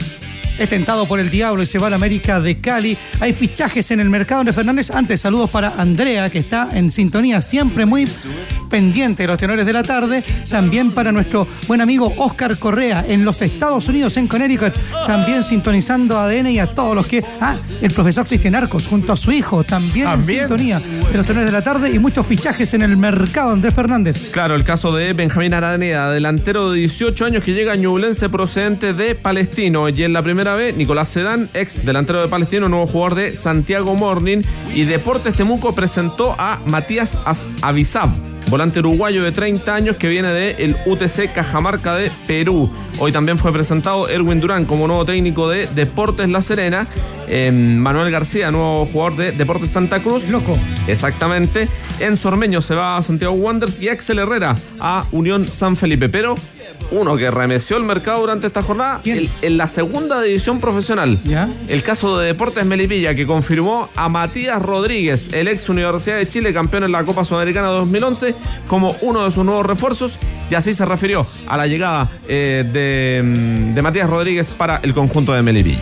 [0.59, 2.97] es tentado por el diablo y se va a la América de Cali.
[3.21, 4.91] Hay fichajes en el mercado de Fernández.
[4.91, 8.05] Antes, saludos para Andrea, que está en sintonía, siempre muy
[8.69, 10.23] pendiente de los tenores de la tarde.
[10.49, 14.73] También para nuestro buen amigo Oscar Correa en los Estados Unidos, en Connecticut.
[15.07, 17.23] También sintonizando ADN y a todos los que.
[17.41, 20.41] Ah, el profesor Cristian Arcos junto a su hijo, también, También.
[20.43, 23.75] en sintonía de los tenores de la tarde y muchos fichajes en el mercado, Andrés
[23.75, 24.31] Fernández.
[24.31, 28.93] Claro, el caso de Benjamín Araneda, delantero de 18 años que llega a Ñublense procedente
[28.93, 29.89] de Palestino.
[29.89, 33.95] Y en la primera vez, Nicolás Sedán, ex delantero de Palestino, nuevo jugador de Santiago
[33.95, 34.43] Morning.
[34.75, 38.11] Y Deportes Temuco presentó a Matías As- Avisab,
[38.51, 42.71] volante uruguayo de 30 años que viene del UTC Cajamarca de Perú.
[43.01, 46.87] Hoy también fue presentado Erwin Durán como nuevo técnico de Deportes La Serena.
[47.31, 50.29] Eh, Manuel García, nuevo jugador de Deportes Santa Cruz.
[50.31, 50.59] Loco.
[50.89, 51.69] Exactamente.
[52.01, 56.09] En Sormeño se va a Santiago Wanderers y Axel Herrera a Unión San Felipe.
[56.09, 56.35] Pero
[56.91, 61.18] uno que remeció el mercado durante esta jornada el- en la segunda división profesional.
[61.68, 66.53] El caso de Deportes Melipilla que confirmó a Matías Rodríguez, el ex Universidad de Chile,
[66.53, 68.34] campeón en la Copa Sudamericana 2011,
[68.66, 70.18] como uno de sus nuevos refuerzos.
[70.51, 74.95] Y así se refirió a la llegada eh, de, mm, de Matías Rodríguez para el
[74.95, 75.80] conjunto de Melipilla.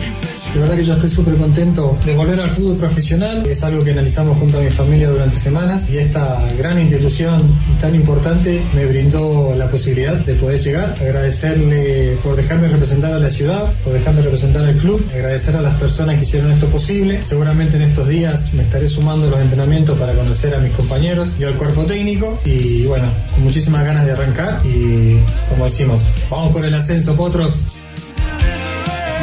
[0.57, 3.45] La verdad que yo estoy súper contento de volver al fútbol profesional.
[3.45, 7.39] Es algo que analizamos junto a mi familia durante semanas y esta gran institución
[7.71, 10.95] y tan importante me brindó la posibilidad de poder llegar.
[10.99, 15.07] Agradecerle por dejarme representar a la ciudad, por dejarme representar al club.
[15.13, 17.21] Agradecer a las personas que hicieron esto posible.
[17.21, 21.37] Seguramente en estos días me estaré sumando a los entrenamientos para conocer a mis compañeros
[21.39, 22.39] y al cuerpo técnico.
[22.45, 25.17] Y bueno, con muchísimas ganas de arrancar y
[25.51, 26.01] como decimos,
[26.31, 27.77] vamos por el ascenso, potros.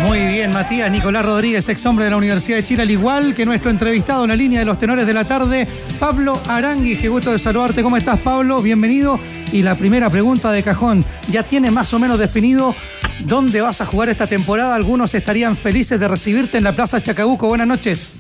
[0.03, 3.47] Muy bien, Matías Nicolás Rodríguez, ex hombre de la Universidad de Chile, al igual que
[3.47, 5.67] nuestro entrevistado en la línea de los tenores de la tarde,
[5.99, 6.97] Pablo Arangui.
[6.97, 7.83] Qué gusto de saludarte.
[7.83, 8.61] ¿Cómo estás, Pablo?
[8.61, 9.19] Bienvenido.
[9.53, 12.75] Y la primera pregunta de cajón, ¿ya tienes más o menos definido
[13.21, 14.75] dónde vas a jugar esta temporada?
[14.75, 17.49] Algunos estarían felices de recibirte en la Plaza Chacabuco.
[17.49, 18.17] Buenas noches.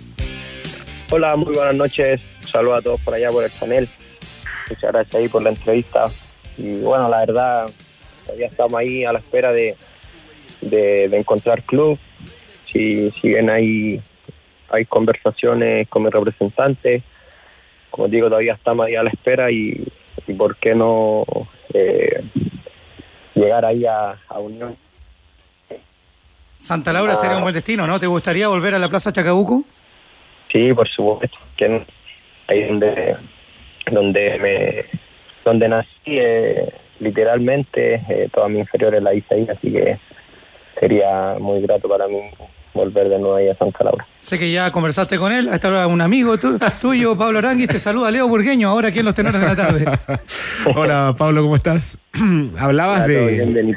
[1.10, 2.20] Hola, muy buenas noches.
[2.40, 3.88] Saludos a todos por allá por el panel.
[4.68, 6.08] Muchas gracias ahí por la entrevista.
[6.56, 7.66] Y bueno, la verdad,
[8.24, 9.76] todavía estamos ahí a la espera de,
[10.70, 11.98] de, de encontrar club.
[12.66, 14.00] Si, si bien hay,
[14.70, 17.02] hay conversaciones con mi representante,
[17.90, 19.86] como digo, todavía estamos ahí a la espera y,
[20.26, 21.24] y por qué no
[21.72, 22.22] eh,
[23.34, 24.76] llegar ahí a, a Unión.
[26.56, 28.00] Santa Laura sería un buen destino, ¿no?
[28.00, 29.64] ¿Te gustaría volver a la Plaza Chacabuco?
[30.50, 31.82] Sí, por supuesto, que
[32.46, 33.16] ahí donde,
[33.90, 35.00] donde me
[35.44, 39.98] donde nací, eh, literalmente, eh, toda mi inferior la hice ahí, así que
[40.78, 42.18] sería muy grato para mí
[42.72, 44.06] volver de nuevo ahí a Santa Laura.
[44.18, 47.78] Sé que ya conversaste con él, hasta ahora un amigo tu- tuyo, Pablo Aranguis, te
[47.78, 49.84] saluda Leo Burgueño, ahora aquí en Los Tenores de la Tarde.
[50.74, 51.98] Hola Pablo, ¿cómo estás?
[52.58, 53.76] hablabas de bien,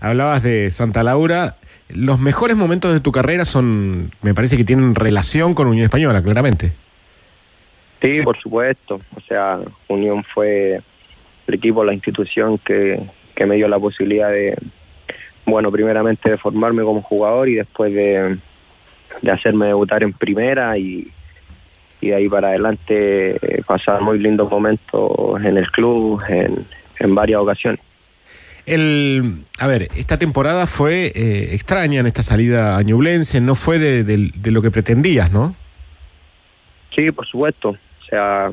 [0.00, 1.56] hablabas de Santa Laura.
[1.90, 6.22] Los mejores momentos de tu carrera son, me parece que tienen relación con Unión Española,
[6.22, 6.72] claramente.
[8.00, 9.00] Sí, por supuesto.
[9.16, 9.58] O sea,
[9.88, 10.80] Unión fue
[11.46, 13.00] el equipo, la institución que,
[13.36, 14.56] que me dio la posibilidad de,
[15.46, 18.36] bueno, primeramente de formarme como jugador y después de,
[19.22, 21.08] de hacerme debutar en primera y,
[22.00, 26.64] y de ahí para adelante eh, pasar muy lindos momentos en el club en,
[27.00, 27.80] en varias ocasiones.
[28.66, 33.78] El, a ver, esta temporada fue eh, extraña en esta salida a Ñublense, no fue
[33.78, 35.54] de, de- de lo que pretendías, ¿no?
[36.94, 37.70] Sí, por supuesto.
[37.70, 38.50] O sea,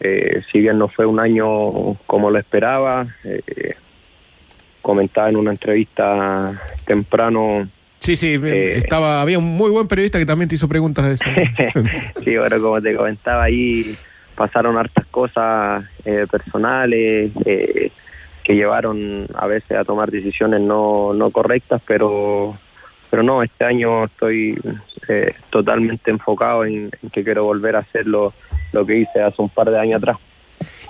[0.00, 3.74] eh, si bien no fue un año como lo esperaba, eh,
[4.86, 6.52] comentaba en una entrevista
[6.84, 7.68] temprano.
[7.98, 11.14] Sí, sí, Eh, estaba, había un muy buen periodista que también te hizo preguntas de
[11.14, 11.24] eso.
[12.24, 13.96] sí, bueno, como te comentaba ahí,
[14.36, 17.90] pasaron hartas cosas eh, personales eh,
[18.44, 22.56] que llevaron a veces a tomar decisiones no, no correctas, pero
[23.10, 24.56] pero no, este año estoy
[25.08, 28.32] eh, totalmente enfocado en, en que quiero volver a hacer lo,
[28.72, 30.18] lo que hice hace un par de años atrás.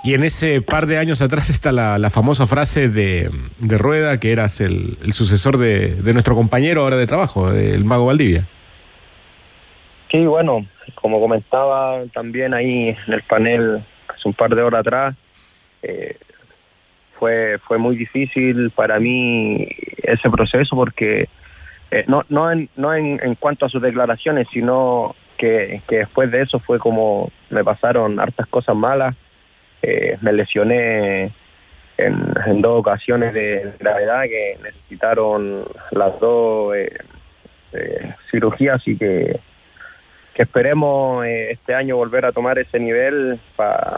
[0.03, 3.29] Y en ese par de años atrás está la, la famosa frase de,
[3.59, 7.83] de Rueda, que eras el, el sucesor de, de nuestro compañero ahora de trabajo, el
[7.83, 8.45] Mago Valdivia.
[10.09, 15.15] Sí, bueno, como comentaba también ahí en el panel hace un par de horas atrás,
[15.81, 16.15] eh,
[17.19, 19.67] fue fue muy difícil para mí
[20.03, 21.27] ese proceso porque
[21.91, 26.31] eh, no no en, no en, en cuanto a sus declaraciones, sino que, que después
[26.31, 29.15] de eso fue como me pasaron hartas cosas malas,
[29.81, 31.31] eh, me lesioné
[31.97, 36.97] en, dos ocasiones de gravedad que necesitaron las dos eh,
[37.73, 39.39] eh, cirugías y que
[40.37, 43.97] que esperemos eh, este año volver a tomar ese nivel para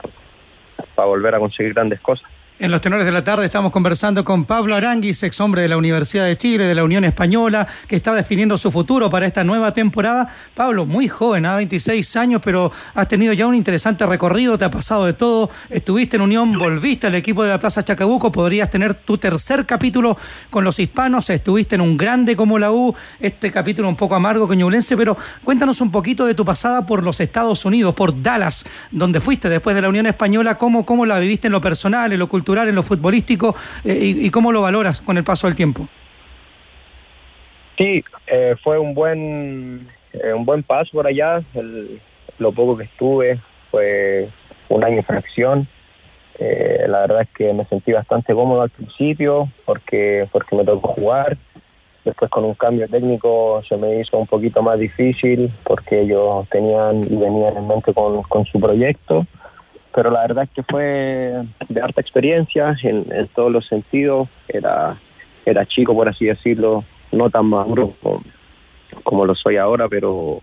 [0.96, 2.32] volver a conseguir grandes cosas.
[2.62, 5.78] En los tenores de la tarde estamos conversando con Pablo Aranguis, ex hombre de la
[5.78, 9.72] Universidad de Chile, de la Unión Española, que está definiendo su futuro para esta nueva
[9.72, 10.28] temporada.
[10.56, 14.72] Pablo, muy joven, a 26 años, pero has tenido ya un interesante recorrido, te ha
[14.72, 15.50] pasado de todo.
[15.70, 20.18] Estuviste en Unión, volviste al equipo de la Plaza Chacabuco, podrías tener tu tercer capítulo
[20.50, 24.50] con los hispanos, estuviste en un grande como la U, este capítulo un poco amargo
[24.50, 28.66] con Ñublense, pero cuéntanos un poquito de tu pasada por los Estados Unidos, por Dallas,
[28.92, 32.20] donde fuiste después de la Unión Española, cómo, cómo la viviste en lo personal, en
[32.20, 35.88] lo cultural, en lo futbolístico eh, y, cómo lo valoras con el paso del tiempo.
[37.78, 41.42] Sí, eh, fue un buen eh, un buen paso por allá.
[41.54, 42.00] El-
[42.40, 43.38] lo poco que estuve
[43.70, 44.28] fue
[44.70, 45.68] un año y fracción.
[46.40, 50.90] Eh, la verdad es que me sentí bastante cómodo al principio porque porque me tocó
[50.94, 51.38] jugar.
[52.06, 57.04] Después con un cambio técnico se me hizo un poquito más difícil porque ellos tenían
[57.04, 59.26] y venían en mente con, con su proyecto.
[60.00, 61.34] Pero la verdad es que fue
[61.68, 64.30] de harta experiencia en, en todos los sentidos.
[64.48, 64.96] Era,
[65.46, 68.24] era chico, por así decirlo, no tan maduro como,
[69.04, 70.40] como lo soy ahora, pero,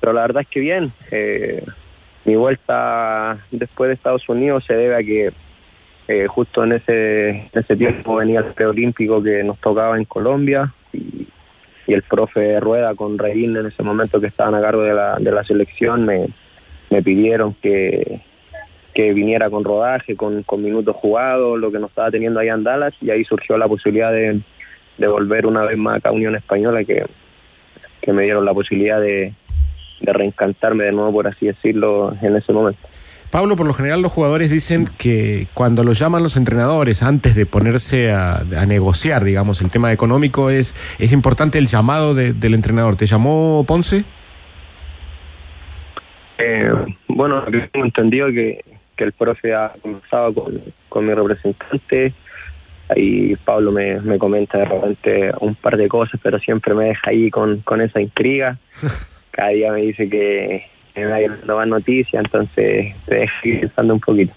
[0.00, 0.90] pero la verdad es que bien.
[1.12, 1.64] Eh,
[2.24, 5.30] mi vuelta después de Estados Unidos se debe a que
[6.08, 10.74] eh, justo en ese, en ese tiempo venía el preolímpico que nos tocaba en Colombia
[10.92, 11.28] y,
[11.86, 15.30] el profe Rueda con Reguín en ese momento que estaban a cargo de la, de
[15.32, 16.26] la selección me,
[16.88, 18.20] me pidieron que,
[18.94, 22.64] que viniera con rodaje, con, con minutos jugados, lo que no estaba teniendo allá en
[22.64, 24.40] Dallas y ahí surgió la posibilidad de,
[24.98, 27.04] de volver una vez más acá a Unión Española que,
[28.02, 29.32] que me dieron la posibilidad de,
[30.00, 32.80] de reencantarme de nuevo, por así decirlo, en ese momento.
[33.30, 37.46] Pablo, por lo general los jugadores dicen que cuando los llaman los entrenadores antes de
[37.46, 42.54] ponerse a, a negociar, digamos, el tema económico, es, es importante el llamado de- del
[42.54, 42.96] entrenador.
[42.96, 44.02] ¿Te llamó Ponce?
[46.38, 46.72] Eh,
[47.06, 48.64] bueno, tengo entendido que,
[49.00, 52.12] que el profe ha conversado con, con mi representante.
[52.90, 57.08] Ahí Pablo me, me comenta de repente un par de cosas, pero siempre me deja
[57.08, 58.58] ahí con, con esa intriga.
[59.30, 64.00] Cada día me dice que, que me más noticias, entonces te deja ir pensando un
[64.00, 64.34] poquito.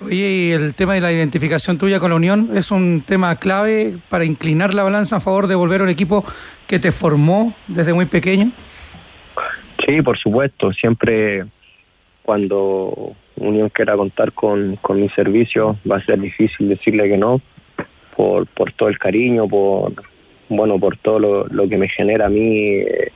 [0.00, 3.94] Oye, y el tema de la identificación tuya con la Unión es un tema clave
[4.10, 6.24] para inclinar la balanza a favor de volver a un equipo
[6.68, 8.52] que te formó desde muy pequeño.
[9.84, 10.72] Sí, por supuesto.
[10.72, 11.46] Siempre
[12.22, 17.40] cuando Unión quiera contar con, con mi servicio va a ser difícil decirle que no
[18.16, 19.92] por, por todo el cariño, por
[20.48, 23.10] bueno, por todo lo, lo que me genera a mí eh,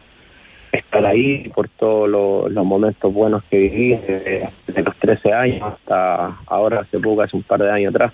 [0.73, 5.63] estar ahí, por todos lo- los momentos buenos que viví desde, desde los 13 años
[5.63, 8.13] hasta ahora, hace poco, hace un par de años atrás.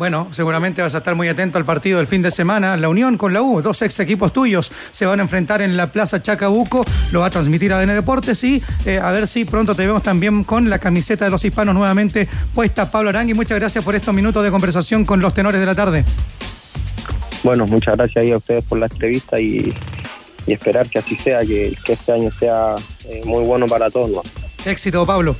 [0.00, 2.74] Bueno, seguramente vas a estar muy atento al partido del fin de semana.
[2.78, 5.92] La Unión con la U, dos ex equipos tuyos se van a enfrentar en la
[5.92, 6.86] Plaza Chacabuco.
[7.12, 10.42] Lo va a transmitir ADN Deportes y eh, a ver si pronto te vemos también
[10.42, 12.90] con la camiseta de los hispanos nuevamente puesta.
[12.90, 16.02] Pablo Arangui, muchas gracias por estos minutos de conversación con los tenores de la tarde.
[17.44, 19.70] Bueno, muchas gracias ahí a ustedes por la entrevista y,
[20.46, 22.74] y esperar que así sea, que, que este año sea
[23.06, 24.08] eh, muy bueno para todos.
[24.08, 24.22] ¿no?
[24.64, 25.36] Éxito, Pablo.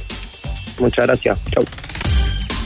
[0.79, 1.43] Muchas gracias.
[1.47, 1.65] Chau.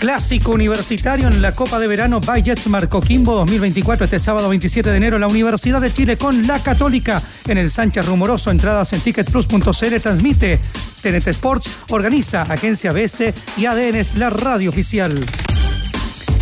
[0.04, 4.96] Clásico universitario en la Copa de Verano by Jetsmar Coquimbo 2024, este sábado 27 de
[4.98, 8.50] enero, la Universidad de Chile con la Católica en el Sánchez Rumoroso.
[8.50, 10.60] Entradas en ticketplus.cl, transmite
[11.00, 15.24] TNT Sports, organiza Agencia BS y ADN es la radio oficial.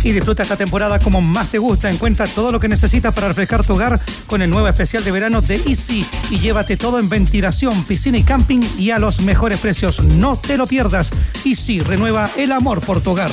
[0.03, 1.89] Y disfruta esta temporada como más te gusta.
[1.89, 5.41] Encuentra todo lo que necesitas para refrescar tu hogar con el nuevo especial de verano
[5.41, 6.05] de Easy.
[6.29, 10.03] Y llévate todo en ventilación, piscina y camping y a los mejores precios.
[10.03, 11.09] No te lo pierdas.
[11.45, 13.31] Easy renueva el amor por tu hogar.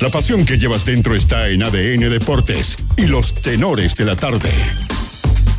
[0.00, 4.50] La pasión que llevas dentro está en ADN Deportes y los tenores de la tarde.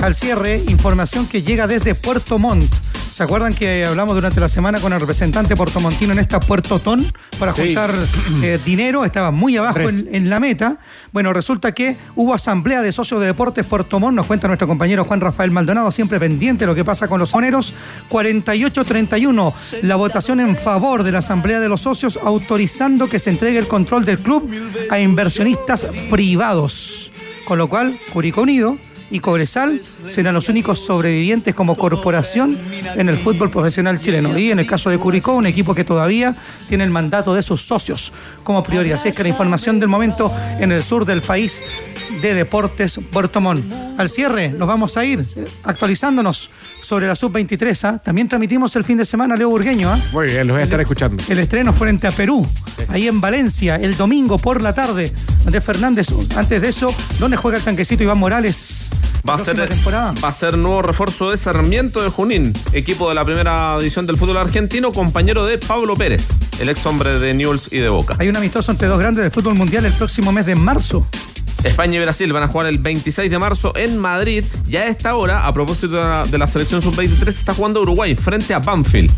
[0.02, 2.74] Al cierre, información que llega desde Puerto Montt.
[3.20, 7.06] ¿Se acuerdan que hablamos durante la semana con el representante puertomontino en esta Puerto Ton
[7.38, 7.64] para Sí.
[7.66, 7.92] juntar
[8.42, 9.04] eh, dinero?
[9.04, 10.78] Estaba muy abajo en la meta.
[11.12, 15.04] Bueno, resulta que hubo asamblea de socios de deportes Puerto Montt, nos cuenta nuestro compañero
[15.04, 17.74] Juan Rafael Maldonado, siempre pendiente de lo que pasa con los soneros.
[18.10, 23.60] 48-31, la votación en favor de la asamblea de los socios autorizando que se entregue
[23.60, 24.50] el control del club
[24.90, 27.12] a inversionistas privados.
[27.46, 28.78] Con lo cual, Curicó Unido
[29.12, 32.58] y Cobresal serán los únicos sobrevivientes como corporación
[32.96, 34.38] en el fútbol profesional chileno.
[34.38, 36.36] Y en el caso de Curicó, un equipo que todavía
[36.68, 38.12] tiene el mandato de sus socios
[38.44, 38.96] como prioridad.
[38.96, 41.64] Así es que la información del momento en el sur del país
[42.22, 43.72] de Deportes Puerto Montt.
[43.98, 46.50] Al cierre, nos vamos a ir eh, actualizándonos
[46.82, 47.84] sobre la sub-23.
[47.86, 47.98] ¿ah?
[48.00, 49.90] También transmitimos el fin de semana Leo Burgueño.
[49.90, 50.00] ¿ah?
[50.14, 51.22] Muy bien, los voy a estar escuchando.
[51.28, 52.48] El estreno frente a Perú,
[52.90, 55.12] ahí en Valencia, el domingo por la tarde.
[55.46, 58.90] Andrés Fernández, antes de eso, ¿dónde juega el tanquecito Iván Morales?
[59.28, 60.14] Va a, ser, próxima temporada?
[60.24, 64.18] va a ser nuevo refuerzo de Sarmiento de Junín, equipo de la primera división del
[64.18, 66.30] fútbol argentino, compañero de Pablo Pérez,
[66.60, 68.16] el ex hombre de Newell's y de Boca.
[68.20, 71.06] Hay un amistoso entre dos grandes del fútbol mundial el próximo mes de marzo.
[71.64, 74.46] España y Brasil van a jugar el 26 de marzo en Madrid.
[74.68, 78.16] Y a esta hora, a propósito de la, de la selección sub-23, está jugando Uruguay
[78.16, 79.12] frente a Banfield.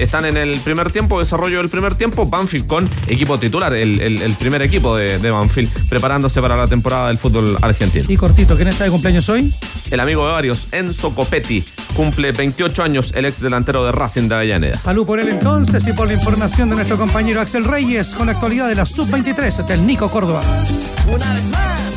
[0.00, 4.22] Están en el primer tiempo, desarrollo del primer tiempo, Banfield con equipo titular, el, el-
[4.22, 8.04] el primer equipo de, de Banfield, preparándose para la temporada del fútbol argentino.
[8.08, 9.52] Y cortito, ¿quién está de cumpleaños hoy?
[9.90, 14.34] El amigo de varios, Enzo Copetti, cumple 28 años, el ex delantero de Racing de
[14.36, 14.78] Avellaneda.
[14.78, 18.32] Salud por él entonces y por la información de nuestro compañero Axel Reyes con la
[18.32, 20.42] actualidad de la sub-23 del Nico Córdoba.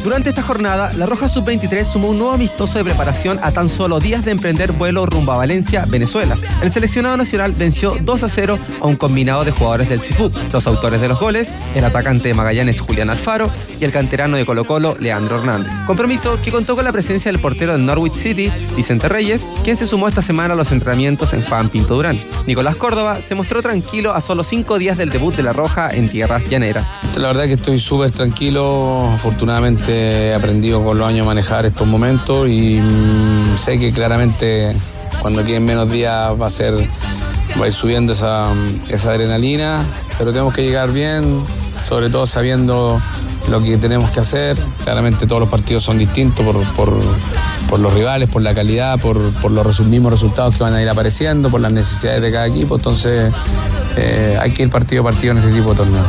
[0.04, 4.02] Durante esta jornada, la Roja Sub-23 sumó un nuevo amistoso de preparación a tan solo
[4.02, 6.36] días de emprender vuelo rumbo a Valencia, Venezuela.
[6.62, 10.30] El seleccionado nacional venció 2 a 0 a un combinado de jugadores del Cifú.
[10.52, 13.50] Los autores de los goles, el atacante de Magallanes Julián Alfaro
[13.80, 15.72] y el canterano de Colo Colo Leandro Hernández.
[15.88, 19.88] Compromiso que contó con la presencia del portero del Norwich City, Vicente Reyes, quien se
[19.88, 22.20] sumó esta semana a los entrenamientos en Juan Pinto Durán.
[22.46, 26.10] Nicolás Córdoba se mostró tranquilo a solo cinco días del debut de la Roja en
[26.10, 26.86] tierras llaneras.
[27.16, 31.88] La verdad que estoy súper tranquilo, afortunadamente he aprendido con los años a manejar estos
[31.88, 34.76] momentos y mm, sé que claramente
[35.22, 36.74] cuando queden menos días va a ser,
[37.60, 38.48] va a ir subiendo esa,
[38.90, 39.84] esa adrenalina,
[40.18, 41.42] pero tenemos que llegar bien,
[41.74, 43.00] sobre todo sabiendo
[43.50, 44.58] lo que tenemos que hacer.
[44.84, 47.00] Claramente todos los partidos son distintos por, por-
[47.80, 49.18] los rivales, por la calidad, por,
[49.52, 53.34] los mismos resultados que van a ir apareciendo, por las necesidades de cada equipo, entonces
[53.98, 56.06] eh, hay que ir partido a partido en este tipo de torneos.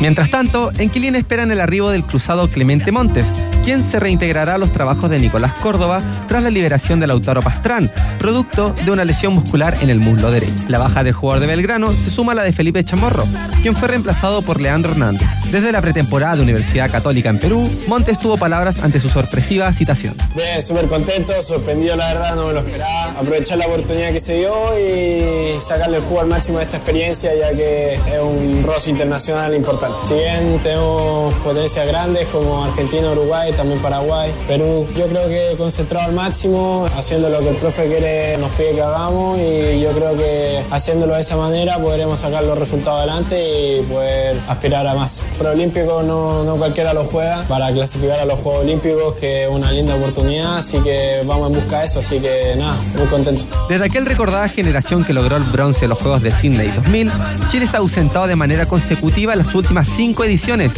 [0.00, 3.26] Mientras tanto, en Quilín esperan el arribo del cruzado Clemente Montes,
[3.64, 7.90] quien se reintegrará a los trabajos de Nicolás Córdoba tras la liberación de Lautaro Pastrán,
[8.18, 10.52] producto de una lesión muscular en el muslo derecho.
[10.68, 13.24] La baja del jugador de Belgrano se suma a la de Felipe Chamorro,
[13.62, 15.28] quien fue reemplazado por Leandro Hernández.
[15.50, 20.16] Desde la pretemporada de Universidad Católica en Perú, Montes tuvo palabras ante su sorpresiva citación.
[20.34, 23.10] Bien, súper contento, sorprendido la verdad, no me lo esperaba.
[23.12, 27.30] Aprovechar la oportunidad que se dio y sacarle el jugo al máximo de esta experiencia,
[27.34, 29.98] ya que es un roce internacional importante.
[30.06, 36.08] Si bien tenemos potencias grandes como Argentina, Uruguay, también Paraguay, Perú, yo creo que concentrado
[36.08, 40.16] al máximo, haciendo lo que el profe quiere, nos pide que hagamos y yo creo
[40.16, 45.26] que haciéndolo de esa manera podremos sacar los resultados adelante y poder aspirar a más.
[45.38, 49.72] Preolímpico no, no cualquiera lo juega para clasificar a los Juegos Olímpicos, que es una
[49.72, 53.44] linda oportunidad, así que vamos en busca de eso, así que nada, muy contento.
[53.68, 57.10] Desde aquel recordada generación que logró el bronce en los Juegos de Sydney 2000,
[57.50, 60.72] Chile está ausentado de manera consecutiva en las últimas cinco ediciones.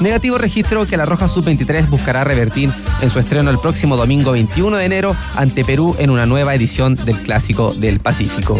[0.00, 4.76] Negativo registro que la Roja Sub-23 buscará revertir en su estreno el próximo domingo 21
[4.76, 8.58] de enero ante Perú en una nueva edición del Clásico del Pacífico.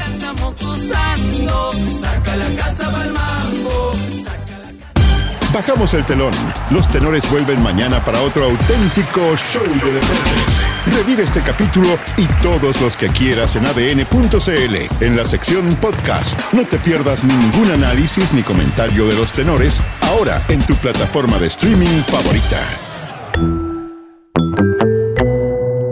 [5.53, 6.33] Bajamos el telón.
[6.71, 10.67] Los tenores vuelven mañana para otro auténtico show de deportes.
[10.87, 16.41] Revive este capítulo y todos los que quieras en adn.cl en la sección podcast.
[16.55, 21.49] No te pierdas ningún análisis ni comentario de los tenores ahora en tu plataforma de
[21.49, 22.59] streaming favorita.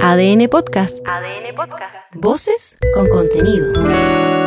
[0.01, 1.07] ADN Podcast.
[1.07, 1.95] ADN Podcast.
[2.15, 4.39] Voces con contenido.